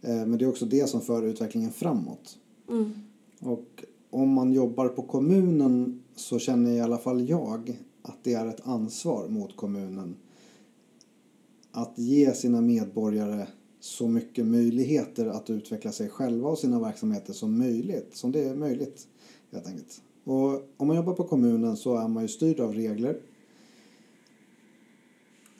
Men 0.00 0.38
det 0.38 0.44
är 0.44 0.48
också 0.48 0.66
det 0.66 0.88
som 0.88 1.00
för 1.00 1.22
utvecklingen 1.22 1.70
framåt. 1.70 2.38
Mm. 2.68 2.92
Och 3.40 3.84
om 4.10 4.32
man 4.32 4.52
jobbar 4.52 4.88
på 4.88 5.02
kommunen 5.02 6.02
så 6.16 6.38
känner 6.38 6.70
i 6.70 6.80
alla 6.80 6.98
fall 6.98 7.28
jag 7.28 7.78
att 8.08 8.24
det 8.24 8.34
är 8.34 8.46
ett 8.46 8.66
ansvar 8.66 9.28
mot 9.28 9.56
kommunen 9.56 10.16
att 11.70 11.98
ge 11.98 12.34
sina 12.34 12.60
medborgare 12.60 13.46
så 13.80 14.08
mycket 14.08 14.46
möjligheter 14.46 15.26
att 15.26 15.50
utveckla 15.50 15.92
sig 15.92 16.08
själva 16.08 16.48
och 16.48 16.58
sina 16.58 16.80
verksamheter 16.80 17.32
som 17.32 17.58
möjligt, 17.58 18.16
som 18.16 18.32
det 18.32 18.44
är 18.44 18.54
möjligt 18.54 19.08
helt 19.52 19.66
enkelt. 19.66 20.02
Och 20.24 20.62
om 20.76 20.86
man 20.86 20.96
jobbar 20.96 21.14
på 21.14 21.24
kommunen 21.24 21.76
så 21.76 21.96
är 21.96 22.08
man 22.08 22.22
ju 22.22 22.28
styrd 22.28 22.60
av 22.60 22.74
regler. 22.74 23.20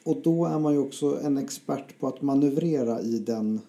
Och 0.05 0.23
då 0.23 0.47
är 0.47 0.59
man 0.59 0.73
ju 0.73 0.79
också 0.79 1.21
en 1.23 1.39
expert 1.39 1.99
på 2.01 2.07
att 2.07 2.23
manövrera 2.23 3.01
i 3.01 3.19
den 3.19 3.61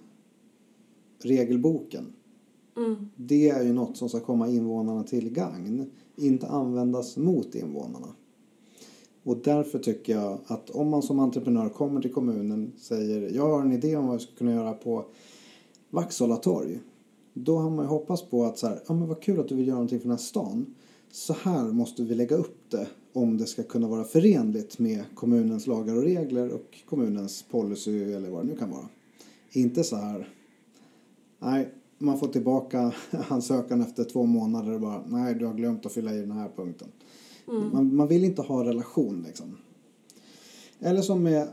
regelboken 1.21 2.13
Mm. 2.79 3.09
det 3.15 3.49
är 3.49 3.63
ju 3.63 3.73
något 3.73 3.97
som 3.97 4.09
ska 4.09 4.19
komma 4.19 4.49
invånarna 4.49 5.03
till 5.03 5.29
gagn, 5.29 5.91
inte 6.15 6.47
användas 6.47 7.17
mot 7.17 7.55
invånarna. 7.55 8.07
Och 9.29 9.37
därför 9.43 9.79
tycker 9.79 10.13
jag 10.13 10.39
att 10.47 10.69
om 10.69 10.89
man 10.89 11.01
som 11.01 11.19
entreprenör 11.19 11.69
kommer 11.69 12.01
till 12.01 12.13
kommunen 12.13 12.71
och 12.75 12.81
säger 12.81 13.31
jag 13.35 13.49
har 13.49 13.61
en 13.61 13.73
idé 13.73 13.95
om 13.95 14.07
vad 14.07 14.17
vi 14.17 14.23
ska 14.23 14.35
kunna 14.35 14.51
göra 14.51 14.73
på 14.73 15.05
Vaxhålla 15.89 16.35
torg. 16.35 16.79
Då 17.33 17.57
har 17.57 17.69
man 17.69 17.85
ju 17.85 17.89
hoppats 17.89 18.29
på 18.29 18.45
att 18.45 18.57
så 18.57 18.67
här, 18.67 18.81
ja 18.87 18.93
men 18.93 19.07
vad 19.07 19.21
kul 19.21 19.39
att 19.39 19.47
du 19.47 19.55
vill 19.55 19.67
göra 19.67 19.75
någonting 19.75 19.99
för 19.99 20.07
den 20.07 20.17
här 20.17 20.23
stan. 20.23 20.75
Så 21.11 21.35
här 21.41 21.63
måste 21.63 22.03
vi 22.03 22.15
lägga 22.15 22.35
upp 22.35 22.71
det 22.71 22.87
om 23.13 23.37
det 23.37 23.45
ska 23.45 23.63
kunna 23.63 23.87
vara 23.87 24.03
förenligt 24.03 24.79
med 24.79 25.03
kommunens 25.15 25.67
lagar 25.67 25.95
och 25.95 26.03
regler 26.03 26.53
och 26.53 26.77
kommunens 26.85 27.45
policy 27.51 28.13
eller 28.13 28.29
vad 28.29 28.45
det 28.45 28.47
nu 28.47 28.55
kan 28.55 28.71
vara. 28.71 28.89
Inte 29.51 29.83
så 29.83 29.95
här, 29.95 30.29
nej, 31.39 31.69
man 31.97 32.19
får 32.19 32.27
tillbaka 32.27 32.93
ansökan 33.27 33.81
efter 33.81 34.03
två 34.03 34.25
månader 34.25 34.73
och 34.73 34.81
bara 34.81 35.03
nej 35.07 35.35
du 35.35 35.45
har 35.45 35.53
glömt 35.53 35.85
att 35.85 35.93
fylla 35.93 36.13
i 36.13 36.19
den 36.19 36.31
här 36.31 36.49
punkten. 36.55 36.87
Man, 37.53 37.95
man 37.95 38.07
vill 38.07 38.23
inte 38.23 38.41
ha 38.41 38.63
relation 38.63 39.23
liksom. 39.27 39.57
Eller 40.79 41.01
som 41.01 41.23
med 41.23 41.47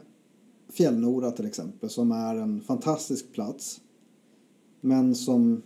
Fjällnora 0.68 1.30
till 1.30 1.46
exempel 1.46 1.90
som 1.90 2.12
är 2.12 2.34
en 2.34 2.60
fantastisk 2.60 3.32
plats 3.32 3.80
men 4.80 5.14
som 5.14 5.62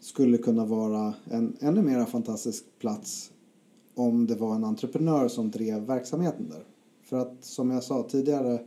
skulle 0.00 0.38
kunna 0.38 0.64
vara 0.64 1.14
en 1.24 1.56
ännu 1.60 1.82
mer 1.82 2.04
fantastisk 2.04 2.64
plats 2.78 3.32
om 3.94 4.26
det 4.26 4.34
var 4.34 4.54
en 4.54 4.64
entreprenör 4.64 5.28
som 5.28 5.50
drev 5.50 5.86
verksamheten 5.86 6.48
där. 6.48 6.64
För 7.02 7.18
att 7.18 7.44
som 7.44 7.70
jag 7.70 7.82
sa 7.82 8.02
tidigare 8.02 8.60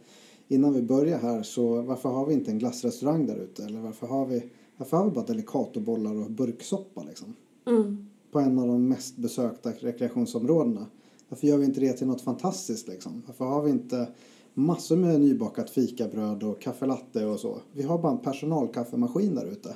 innan 0.47 0.73
vi 0.73 0.81
börjar 0.81 1.19
här 1.19 1.43
så 1.43 1.81
varför 1.81 2.09
har 2.09 2.25
vi 2.25 2.33
inte 2.33 2.51
en 2.51 2.59
glassrestaurang 2.59 3.25
där 3.25 3.37
ute? 3.37 3.63
Eller 3.63 3.79
varför 3.79 4.07
har 4.07 4.25
vi, 4.25 4.49
varför 4.77 4.97
har 4.97 5.05
vi 5.05 5.11
bara 5.11 5.25
delikatobollar 5.25 6.15
och 6.15 6.31
burksoppa 6.31 7.03
liksom? 7.03 7.35
Mm. 7.67 8.05
På 8.31 8.39
en 8.39 8.59
av 8.59 8.67
de 8.67 8.87
mest 8.87 9.17
besökta 9.17 9.71
rekreationsområdena. 9.71 10.85
Varför 11.29 11.47
gör 11.47 11.57
vi 11.57 11.65
inte 11.65 11.79
det 11.79 11.93
till 11.93 12.07
något 12.07 12.21
fantastiskt 12.21 12.87
liksom? 12.87 13.23
Varför 13.27 13.45
har 13.45 13.61
vi 13.61 13.69
inte 13.69 14.07
massor 14.53 14.95
med 14.95 15.21
nybakat 15.21 15.69
fikabröd 15.69 16.43
och 16.43 16.61
kaffelatte 16.61 17.25
och 17.25 17.39
så? 17.39 17.61
Vi 17.73 17.83
har 17.83 17.97
bara 17.97 18.11
en 18.11 18.17
personalkaffemaskin 18.17 19.35
där 19.35 19.45
ute. 19.45 19.75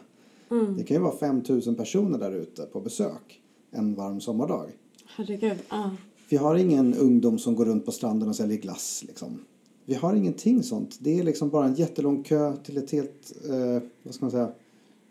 Mm. 0.51 0.77
Det 0.77 0.83
kan 0.83 0.97
ju 0.97 1.03
vara 1.03 1.17
5000 1.17 1.75
personer 1.75 2.19
där 2.19 2.31
ute 2.31 2.61
på 2.61 2.81
besök 2.81 3.41
en 3.71 3.95
varm 3.95 4.21
sommardag. 4.21 4.69
Herregud. 5.05 5.57
Ja. 5.69 5.91
Vi 6.29 6.37
har 6.37 6.55
ingen 6.55 6.93
ungdom 6.93 7.39
som 7.39 7.55
går 7.55 7.65
runt 7.65 7.85
på 7.85 7.91
stranden 7.91 8.29
och 8.29 8.35
säljer 8.35 8.57
glass. 8.57 9.03
Liksom. 9.07 9.39
Vi 9.85 9.93
har 9.93 10.13
ingenting 10.13 10.63
sånt. 10.63 10.97
Det 10.99 11.19
är 11.19 11.23
liksom 11.23 11.49
bara 11.49 11.65
en 11.65 11.75
jättelång 11.75 12.23
kö 12.23 12.55
till 12.57 12.77
ett 12.77 12.91
helt, 12.91 13.33
eh, 13.49 13.81
vad 14.03 14.15
ska 14.15 14.25
man 14.25 14.31
säga, 14.31 14.51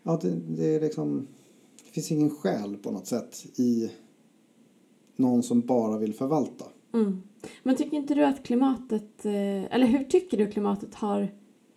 ja 0.03 0.19
det, 0.21 0.39
det 0.47 0.75
är 0.75 0.81
liksom, 0.81 1.27
det 1.85 1.91
finns 1.91 2.11
ingen 2.11 2.29
själ 2.29 2.77
på 2.77 2.91
något 2.91 3.07
sätt 3.07 3.45
i 3.55 3.91
någon 5.15 5.43
som 5.43 5.61
bara 5.61 5.97
vill 5.97 6.13
förvalta. 6.13 6.65
Mm. 6.93 7.23
Men 7.63 7.75
tycker 7.75 7.97
inte 7.97 8.15
du 8.15 8.25
att 8.25 8.43
klimatet, 8.43 9.25
eh, 9.25 9.75
eller 9.75 9.85
hur 9.85 10.03
tycker 10.03 10.37
du 10.37 10.51
klimatet 10.51 10.95
har 10.95 11.27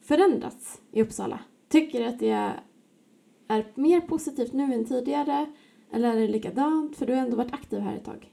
förändrats 0.01 0.81
i 0.93 1.03
Uppsala? 1.03 1.41
Tycker 1.69 2.01
du 2.01 2.07
att 2.07 2.19
det 2.19 2.31
är, 3.49 3.73
mer 3.75 4.01
positivt 4.01 4.53
nu 4.53 4.75
än 4.75 4.85
tidigare? 4.85 5.47
Eller 5.93 6.17
är 6.17 6.21
det 6.21 6.29
likadant? 6.29 6.97
För 6.97 7.07
du 7.07 7.13
har 7.13 7.21
ändå 7.21 7.37
varit 7.37 7.53
aktiv 7.53 7.79
här 7.79 7.97
ett 7.97 8.05
tag. 8.05 8.33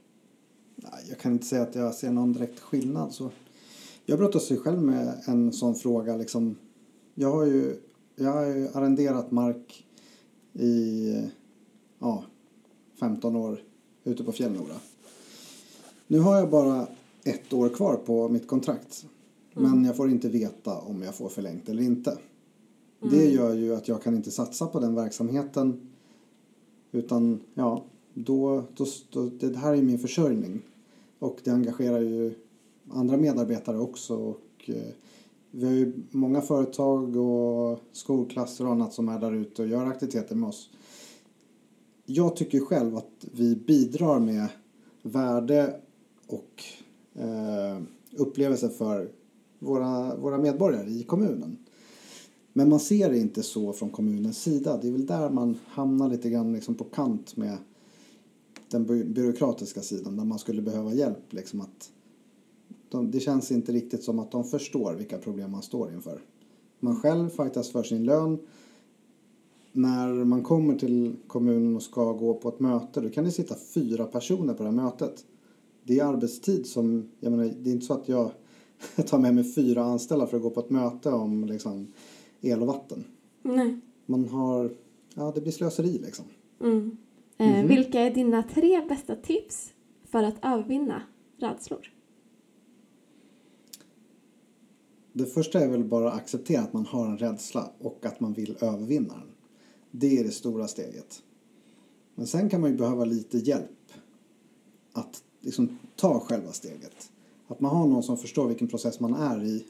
Nej, 0.75 1.05
jag 1.09 1.17
kan 1.19 1.31
inte 1.31 1.45
säga 1.45 1.61
att 1.61 1.75
jag 1.75 1.93
ser 1.93 2.11
någon 2.11 2.33
direkt 2.33 2.59
skillnad. 2.59 3.13
Så. 3.13 3.31
Jag 4.05 4.19
brottas 4.19 4.51
ju 4.51 4.57
själv 4.57 4.81
med 4.81 5.21
en 5.25 5.51
sån 5.51 5.75
fråga. 5.75 6.17
Liksom. 6.17 6.55
Jag, 7.15 7.31
har 7.31 7.45
ju, 7.45 7.75
jag 8.15 8.31
har 8.31 8.45
ju 8.45 8.67
arrenderat 8.73 9.31
mark 9.31 9.85
i 10.53 11.15
ja, 11.99 12.23
15 12.99 13.35
år 13.35 13.61
ute 14.03 14.23
på 14.23 14.31
Fjällnora. 14.31 14.75
Nu 16.13 16.19
har 16.19 16.37
jag 16.39 16.49
bara 16.49 16.87
ett 17.23 17.53
år 17.53 17.69
kvar 17.69 17.95
på 17.95 18.29
mitt 18.29 18.47
kontrakt. 18.47 19.05
Men 19.53 19.85
jag 19.85 19.97
får 19.97 20.09
inte 20.09 20.29
veta 20.29 20.77
om 20.79 21.01
jag 21.01 21.15
får 21.15 21.29
förlängt 21.29 21.69
eller 21.69 21.83
inte. 21.83 22.17
Det 22.99 23.29
gör 23.29 23.53
ju 23.53 23.75
att 23.75 23.87
jag 23.87 24.03
kan 24.03 24.15
inte 24.15 24.31
satsa 24.31 24.67
på 24.67 24.79
den 24.79 24.95
verksamheten. 24.95 25.91
Utan 26.91 27.39
ja, 27.53 27.83
då, 28.13 28.63
då, 28.75 28.85
då, 29.09 29.29
det 29.29 29.57
här 29.57 29.73
är 29.73 29.81
min 29.81 29.99
försörjning. 29.99 30.61
Och 31.19 31.37
det 31.43 31.51
engagerar 31.51 31.99
ju 31.99 32.33
andra 32.89 33.17
medarbetare 33.17 33.79
också. 33.79 34.15
Och, 34.15 34.69
eh, 34.69 34.93
vi 35.51 35.65
har 35.65 35.73
ju 35.73 35.93
många 36.11 36.41
företag 36.41 37.17
och 37.17 37.79
skolklasser 37.91 38.65
och 38.65 38.71
annat 38.71 38.93
som 38.93 39.09
är 39.09 39.19
där 39.19 39.31
ute 39.31 39.61
och 39.61 39.67
gör 39.67 39.85
aktiviteter 39.85 40.35
med 40.35 40.49
oss. 40.49 40.69
Jag 42.05 42.35
tycker 42.35 42.59
själv 42.59 42.97
att 42.97 43.25
vi 43.31 43.55
bidrar 43.55 44.19
med 44.19 44.47
värde 45.01 45.79
och 46.27 46.63
eh, 47.13 47.81
upplevelser 48.17 48.69
för 48.69 49.09
våra, 49.59 50.15
våra 50.15 50.37
medborgare 50.37 50.89
i 50.89 51.03
kommunen. 51.03 51.57
Men 52.53 52.69
man 52.69 52.79
ser 52.79 53.09
det 53.09 53.17
inte 53.17 53.43
så 53.43 53.73
från 53.73 53.89
kommunens 53.89 54.41
sida. 54.41 54.77
Det 54.81 54.87
är 54.87 54.91
väl 54.91 55.05
där 55.05 55.29
man 55.29 55.57
hamnar 55.65 56.09
lite 56.09 56.29
grann 56.29 56.53
liksom 56.53 56.75
på 56.75 56.83
kant 56.83 57.37
med 57.37 57.57
den 58.69 58.85
by- 58.85 59.03
byråkratiska 59.03 59.81
sidan 59.81 60.17
där 60.17 60.25
man 60.25 60.39
skulle 60.39 60.61
behöva 60.61 60.93
hjälp. 60.93 61.33
Liksom 61.33 61.61
att 61.61 61.91
de, 62.89 63.11
det 63.11 63.19
känns 63.19 63.51
inte 63.51 63.71
riktigt 63.71 64.03
som 64.03 64.19
att 64.19 64.31
de 64.31 64.43
förstår 64.43 64.93
vilka 64.93 65.17
problem 65.17 65.51
man 65.51 65.61
står 65.61 65.93
inför. 65.93 66.21
Man 66.79 66.95
själv 66.95 67.29
fightas 67.29 67.69
för 67.71 67.83
sin 67.83 68.03
lön. 68.03 68.39
När 69.71 70.07
man 70.23 70.43
kommer 70.43 70.75
till 70.75 71.15
kommunen 71.27 71.75
och 71.75 71.83
ska 71.83 72.11
gå 72.13 72.33
på 72.33 72.49
ett 72.49 72.59
möte 72.59 73.01
då 73.01 73.09
kan 73.09 73.23
det 73.23 73.31
sitta 73.31 73.55
fyra 73.55 74.05
personer 74.05 74.53
på 74.53 74.63
det 74.63 74.69
här 74.69 74.75
mötet. 74.75 75.25
Det 75.83 75.99
är 75.99 76.05
arbetstid 76.05 76.65
som, 76.67 77.09
jag 77.19 77.31
menar, 77.31 77.43
det 77.43 77.69
är 77.69 77.73
inte 77.73 77.85
så 77.85 77.93
att 77.93 78.09
jag 78.09 78.31
tar 79.07 79.19
med 79.19 79.35
mig 79.35 79.53
fyra 79.53 79.83
anställda 79.83 80.27
för 80.27 80.37
att 80.37 80.43
gå 80.43 80.49
på 80.49 80.59
ett 80.59 80.69
möte 80.69 81.11
om 81.11 81.45
liksom, 81.45 81.87
el 82.41 82.61
och 82.61 82.67
vatten. 82.67 83.03
Nej. 83.41 83.79
Man 84.05 84.27
har, 84.27 84.75
ja 85.13 85.31
det 85.35 85.41
blir 85.41 85.51
slöseri 85.51 85.97
liksom. 85.97 86.25
Mm. 86.61 86.97
Eh, 87.37 87.65
Vilka 87.65 87.99
är 88.01 88.13
dina 88.13 88.43
tre 88.43 88.85
bästa 88.89 89.15
tips 89.15 89.73
för 90.05 90.23
att 90.23 90.35
övervinna 90.41 91.01
rädslor? 91.37 91.93
Det 95.13 95.25
första 95.25 95.59
är 95.59 95.67
väl 95.67 95.83
bara 95.83 96.11
att 96.11 96.17
acceptera 96.17 96.61
att 96.61 96.73
man 96.73 96.85
har 96.85 97.05
en 97.05 97.17
rädsla 97.17 97.71
och 97.79 98.05
att 98.05 98.19
man 98.19 98.33
vill 98.33 98.57
övervinna 98.61 99.13
den. 99.13 99.31
Det 99.91 100.19
är 100.19 100.23
det 100.23 100.31
stora 100.31 100.67
steget. 100.67 101.23
Men 102.15 102.27
sen 102.27 102.49
kan 102.49 102.61
man 102.61 102.71
ju 102.71 102.77
behöva 102.77 103.05
lite 103.05 103.37
hjälp 103.37 103.82
liksom 105.43 105.77
ta 105.95 106.19
själva 106.19 106.51
steget. 106.51 107.11
Att 107.47 107.59
man 107.59 107.75
har 107.75 107.87
någon 107.87 108.03
som 108.03 108.17
förstår 108.17 108.47
vilken 108.47 108.67
process 108.67 108.99
man 108.99 109.13
är 109.13 109.43
i 109.43 109.65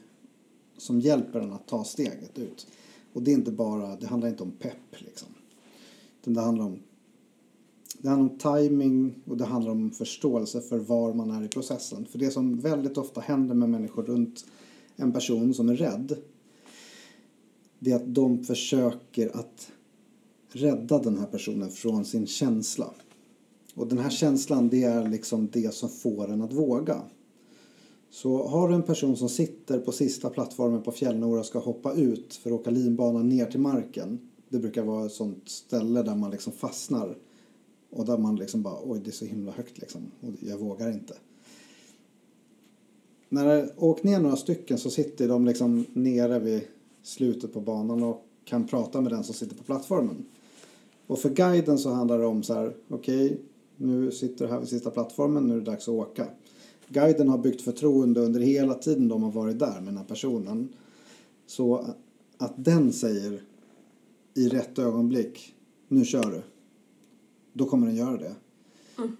som 0.76 1.00
hjälper 1.00 1.40
en 1.40 1.52
att 1.52 1.66
ta 1.66 1.84
steget 1.84 2.38
ut. 2.38 2.66
Och 3.12 3.22
det 3.22 3.30
är 3.30 3.34
inte 3.34 3.52
bara, 3.52 3.96
det 3.96 4.06
handlar 4.06 4.28
inte 4.28 4.42
om 4.42 4.50
pepp 4.50 5.00
liksom. 5.00 5.28
Utan 6.20 6.34
det 6.34 6.40
handlar 6.40 6.64
om 6.64 6.78
det 7.98 8.08
handlar 8.08 8.32
om 8.32 8.38
timing 8.38 9.14
och 9.26 9.36
det 9.36 9.44
handlar 9.44 9.72
om 9.72 9.90
förståelse 9.90 10.60
för 10.60 10.78
var 10.78 11.14
man 11.14 11.30
är 11.30 11.44
i 11.44 11.48
processen. 11.48 12.06
För 12.06 12.18
det 12.18 12.30
som 12.30 12.60
väldigt 12.60 12.98
ofta 12.98 13.20
händer 13.20 13.54
med 13.54 13.68
människor 13.68 14.02
runt 14.02 14.44
en 14.96 15.12
person 15.12 15.54
som 15.54 15.68
är 15.68 15.76
rädd 15.76 16.16
det 17.84 17.92
är 17.92 17.96
att 17.96 18.14
de 18.14 18.44
försöker 18.44 19.36
att 19.36 19.72
rädda 20.48 20.98
den 20.98 21.18
här 21.18 21.26
personen 21.26 21.70
från 21.70 22.04
sin 22.04 22.26
känsla. 22.26 22.90
Och 23.74 23.86
den 23.86 23.98
här 23.98 24.10
känslan 24.10 24.68
det 24.68 24.82
är 24.82 25.08
liksom 25.08 25.48
det 25.52 25.74
som 25.74 25.88
får 25.88 26.30
en 26.30 26.42
att 26.42 26.52
våga. 26.52 27.02
Så 28.10 28.46
har 28.46 28.68
du 28.68 28.74
en 28.74 28.82
person 28.82 29.16
som 29.16 29.28
sitter 29.28 29.78
på 29.78 29.92
sista 29.92 30.30
plattformen 30.30 30.82
på 30.82 30.92
Fjällnora 30.92 31.40
och 31.40 31.46
ska 31.46 31.58
hoppa 31.58 31.92
ut 31.92 32.34
för 32.34 32.50
att 32.50 32.60
åka 32.60 32.70
linbanan 32.70 33.28
ner 33.28 33.46
till 33.46 33.60
marken. 33.60 34.18
Det 34.48 34.58
brukar 34.58 34.82
vara 34.82 35.06
ett 35.06 35.12
sånt 35.12 35.48
ställe 35.48 36.02
där 36.02 36.14
man 36.14 36.30
liksom 36.30 36.52
fastnar. 36.52 37.16
Och 37.90 38.04
där 38.04 38.18
man 38.18 38.36
liksom 38.36 38.62
bara, 38.62 38.78
oj 38.84 39.00
det 39.04 39.10
är 39.10 39.12
så 39.12 39.24
himla 39.24 39.52
högt 39.52 39.78
liksom. 39.78 40.00
Och 40.20 40.30
jag 40.40 40.58
vågar 40.58 40.92
inte. 40.92 41.14
När 43.28 43.44
det 43.44 43.74
åkt 43.76 44.04
ner 44.04 44.20
några 44.20 44.36
stycken 44.36 44.78
så 44.78 44.90
sitter 44.90 45.28
de 45.28 45.44
liksom 45.44 45.84
nere 45.92 46.38
vid 46.38 46.62
slutet 47.02 47.52
på 47.52 47.60
banan 47.60 48.02
och 48.02 48.26
kan 48.44 48.66
prata 48.66 49.00
med 49.00 49.12
den 49.12 49.24
som 49.24 49.34
sitter 49.34 49.56
på 49.56 49.62
plattformen. 49.64 50.24
Och 51.06 51.18
för 51.18 51.30
guiden 51.30 51.78
så 51.78 51.90
handlar 51.90 52.18
det 52.18 52.26
om 52.26 52.42
så 52.42 52.54
här, 52.54 52.76
okej, 52.88 53.24
okay, 53.26 53.38
nu 53.76 54.10
sitter 54.10 54.46
du 54.46 54.52
här 54.52 54.60
vid 54.60 54.68
sista 54.68 54.90
plattformen, 54.90 55.48
nu 55.48 55.54
är 55.54 55.58
det 55.58 55.64
dags 55.64 55.88
att 55.88 55.94
åka. 55.94 56.26
Guiden 56.88 57.28
har 57.28 57.38
byggt 57.38 57.62
förtroende 57.62 58.20
under 58.20 58.40
hela 58.40 58.74
tiden 58.74 59.08
de 59.08 59.22
har 59.22 59.30
varit 59.30 59.58
där 59.58 59.74
med 59.74 59.84
den 59.84 59.96
här 59.96 60.04
personen. 60.04 60.68
Så 61.46 61.86
att 62.38 62.52
den 62.56 62.92
säger 62.92 63.42
i 64.34 64.48
rätt 64.48 64.78
ögonblick, 64.78 65.54
nu 65.88 66.04
kör 66.04 66.30
du. 66.30 66.42
Då 67.52 67.64
kommer 67.64 67.86
den 67.86 67.96
göra 67.96 68.16
det. 68.16 68.34
Mm. 68.98 69.16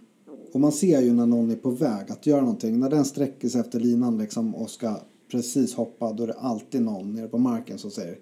Och 0.53 0.61
man 0.61 0.73
ser 0.73 1.01
ju 1.01 1.13
när 1.13 1.27
någon 1.27 1.51
är 1.51 1.57
på 1.57 1.71
väg 1.71 2.11
att 2.11 2.27
göra 2.27 2.41
någonting. 2.41 2.79
När 2.79 2.91
den 2.91 3.05
sträcker 3.05 3.49
sig 3.49 3.61
efter 3.61 3.81
linan 3.81 4.19
liksom 4.19 4.55
och 4.55 4.71
ska 4.71 4.97
precis 5.29 5.75
hoppa, 5.75 6.13
då 6.13 6.23
är 6.23 6.27
det 6.27 6.35
alltid 6.35 6.83
någon 6.83 7.15
nere 7.15 7.29
på 7.29 7.39
marken 7.39 7.79
som 7.79 7.91
säger 7.91 8.19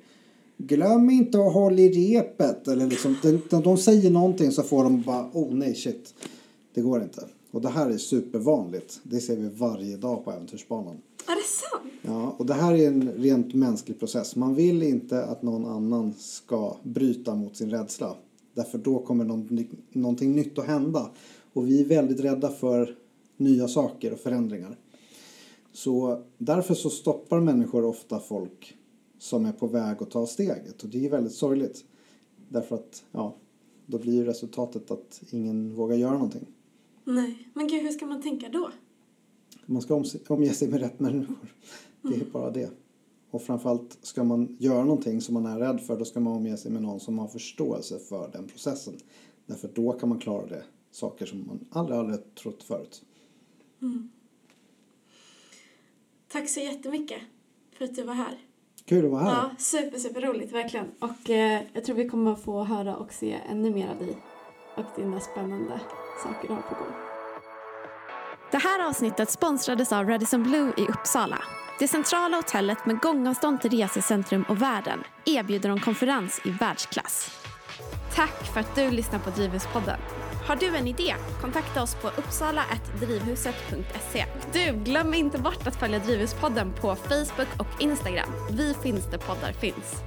Glöm 0.67 1.11
inte 1.11 1.39
att 1.39 1.53
hålla 1.53 1.79
i 1.79 2.19
repet. 2.19 2.69
Eller 2.69 2.87
liksom, 2.87 3.17
de, 3.23 3.63
de 3.63 3.77
säger 3.77 4.11
någonting 4.11 4.53
så 4.53 4.63
får 4.63 4.85
de 4.85 5.03
bara, 5.03 5.31
oh 5.33 5.55
nej 5.55 5.75
shit. 5.75 6.15
Det 6.75 6.81
går 6.81 7.03
inte. 7.03 7.25
Och 7.51 7.61
det 7.61 7.69
här 7.69 7.91
är 7.91 7.99
supervanligt. 7.99 9.01
Det 9.03 9.21
ser 9.21 9.37
vi 9.37 9.49
varje 9.49 9.97
dag 9.97 10.25
på 10.25 10.31
äventyrsbanan. 10.33 10.97
Är 11.27 11.37
det 11.37 11.49
sant? 11.49 11.93
Ja, 12.03 12.35
och 12.39 12.47
det 12.47 12.55
här 12.55 12.75
är 12.75 12.89
en 12.89 13.13
rent 13.13 13.55
mänsklig 13.55 13.99
process. 13.99 14.37
Man 14.37 14.55
vill 14.55 14.83
inte 14.83 15.25
att 15.25 15.43
någon 15.43 15.67
annan 15.67 16.15
ska 16.19 16.77
bryta 16.83 17.35
mot 17.35 17.57
sin 17.57 17.71
rädsla. 17.71 18.17
Därför 18.55 18.79
då 18.79 18.99
kommer 18.99 19.25
någon, 19.25 19.67
någonting 19.93 20.33
nytt 20.33 20.59
att 20.59 20.67
hända. 20.67 21.11
Och 21.53 21.69
vi 21.69 21.81
är 21.81 21.85
väldigt 21.85 22.21
rädda 22.21 22.49
för 22.49 22.97
nya 23.37 23.69
saker 23.69 24.13
och 24.13 24.19
förändringar. 24.19 24.77
Så 25.73 26.23
därför 26.39 26.75
så 26.75 26.91
stoppar 26.91 27.41
människor 27.41 27.85
ofta 27.85 28.21
folk 28.21 28.77
som 29.23 29.47
är 29.47 29.53
på 29.53 29.67
väg 29.67 30.03
att 30.03 30.11
ta 30.11 30.27
steget. 30.27 30.83
Och 30.83 30.89
det 30.89 31.07
är 31.07 31.11
väldigt 31.11 31.33
sorgligt. 31.33 31.85
Därför 32.49 32.75
att, 32.75 33.05
ja, 33.13 33.37
då 33.87 33.99
blir 33.99 34.13
ju 34.13 34.25
resultatet 34.25 34.91
att 34.91 35.23
ingen 35.31 35.75
vågar 35.75 35.97
göra 35.97 36.13
någonting. 36.13 36.47
Nej, 37.05 37.49
men 37.55 37.67
gud, 37.67 37.83
hur 37.83 37.91
ska 37.91 38.07
man 38.07 38.23
tänka 38.23 38.49
då? 38.49 38.71
Man 39.67 39.83
ska 39.83 40.05
omge 40.29 40.55
sig 40.55 40.69
med 40.69 40.81
rätt 40.81 41.01
människor. 41.01 41.55
Det 42.03 42.09
är 42.09 42.15
mm. 42.15 42.31
bara 42.33 42.51
det. 42.51 42.71
Och 43.31 43.43
framförallt 43.43 43.99
ska 44.03 44.25
man 44.25 44.57
göra 44.61 44.85
någonting 44.85 45.21
som 45.21 45.35
man 45.35 45.47
är 45.47 45.59
rädd 45.59 45.81
för, 45.81 45.99
då 45.99 46.05
ska 46.05 46.21
man 46.21 46.37
omge 46.37 46.57
sig 46.57 46.71
med 46.73 46.83
någon 46.83 47.01
som 47.01 47.19
har 47.19 47.29
förståelse 47.29 47.99
för 47.99 48.31
den 48.33 48.47
processen. 48.47 48.95
Därför 49.47 49.71
då 49.75 49.93
kan 49.93 50.09
man 50.09 50.19
klara 50.19 50.47
det, 50.47 50.65
saker 50.91 51.27
som 51.27 51.47
man 51.47 51.67
aldrig, 51.71 51.99
aldrig 51.99 52.35
trott 52.35 52.63
förut. 52.63 53.03
Mm. 53.83 54.11
Tack 56.29 56.49
så 56.49 56.61
jättemycket 56.61 57.21
för 57.73 57.85
att 57.85 57.95
du 57.95 58.03
var 58.03 58.15
här. 58.15 58.39
Kul 58.89 59.05
att 59.05 59.11
vara 59.11 59.23
här. 59.23 59.31
Ja, 59.31 59.51
super, 59.59 59.99
super 59.99 60.21
roligt 60.21 60.53
verkligen. 60.53 60.87
Och 61.01 61.31
eh, 61.31 61.61
jag 61.73 61.85
tror 61.85 61.97
vi 61.97 62.09
kommer 62.09 62.35
få 62.35 62.65
höra 62.65 62.97
och 62.97 63.13
se 63.13 63.39
ännu 63.51 63.71
mer 63.71 63.91
av 63.91 63.99
dig 63.99 64.17
och 64.77 64.85
dina 64.97 65.21
spännande 65.21 65.81
saker 66.23 66.49
du 66.49 66.55
har 66.55 66.63
på 66.63 66.75
gång. 66.75 66.93
Det 68.51 68.59
här 68.59 68.89
avsnittet 68.89 69.31
sponsrades 69.31 69.93
av 69.93 70.09
Radisson 70.09 70.43
Blue 70.43 70.73
i 70.77 70.83
Uppsala. 70.83 71.39
Det 71.79 71.89
centrala 71.89 72.37
hotellet 72.37 72.87
med 72.87 72.99
gångavstånd 72.99 73.61
till 73.61 73.71
resecentrum 73.71 74.45
och 74.49 74.63
världen 74.63 74.99
erbjuder 75.25 75.71
en 75.71 75.81
konferens 75.81 76.41
i 76.45 76.51
världsklass. 76.51 77.31
Tack 78.15 78.53
för 78.55 78.61
att 78.61 78.75
du 78.75 78.91
lyssnar 78.91 79.19
på 79.19 79.31
Drivhuspodden. 79.31 79.99
Har 80.45 80.57
du 80.57 80.77
en 80.77 80.87
idé? 80.87 81.15
Kontakta 81.41 81.83
oss 81.83 81.95
på 81.95 82.09
uppsala.drivhuset.se. 82.09 84.25
Du, 84.53 84.73
glöm 84.73 85.15
inte 85.15 85.39
bort 85.39 85.67
att 85.67 85.77
följa 85.77 85.99
Drivhuspodden 85.99 86.73
på 86.73 86.97
Facebook 86.97 87.49
och 87.59 87.83
Instagram. 87.83 88.29
Vi 88.51 88.75
finns 88.83 89.11
där 89.11 89.19
poddar 89.19 89.53
finns. 89.53 90.03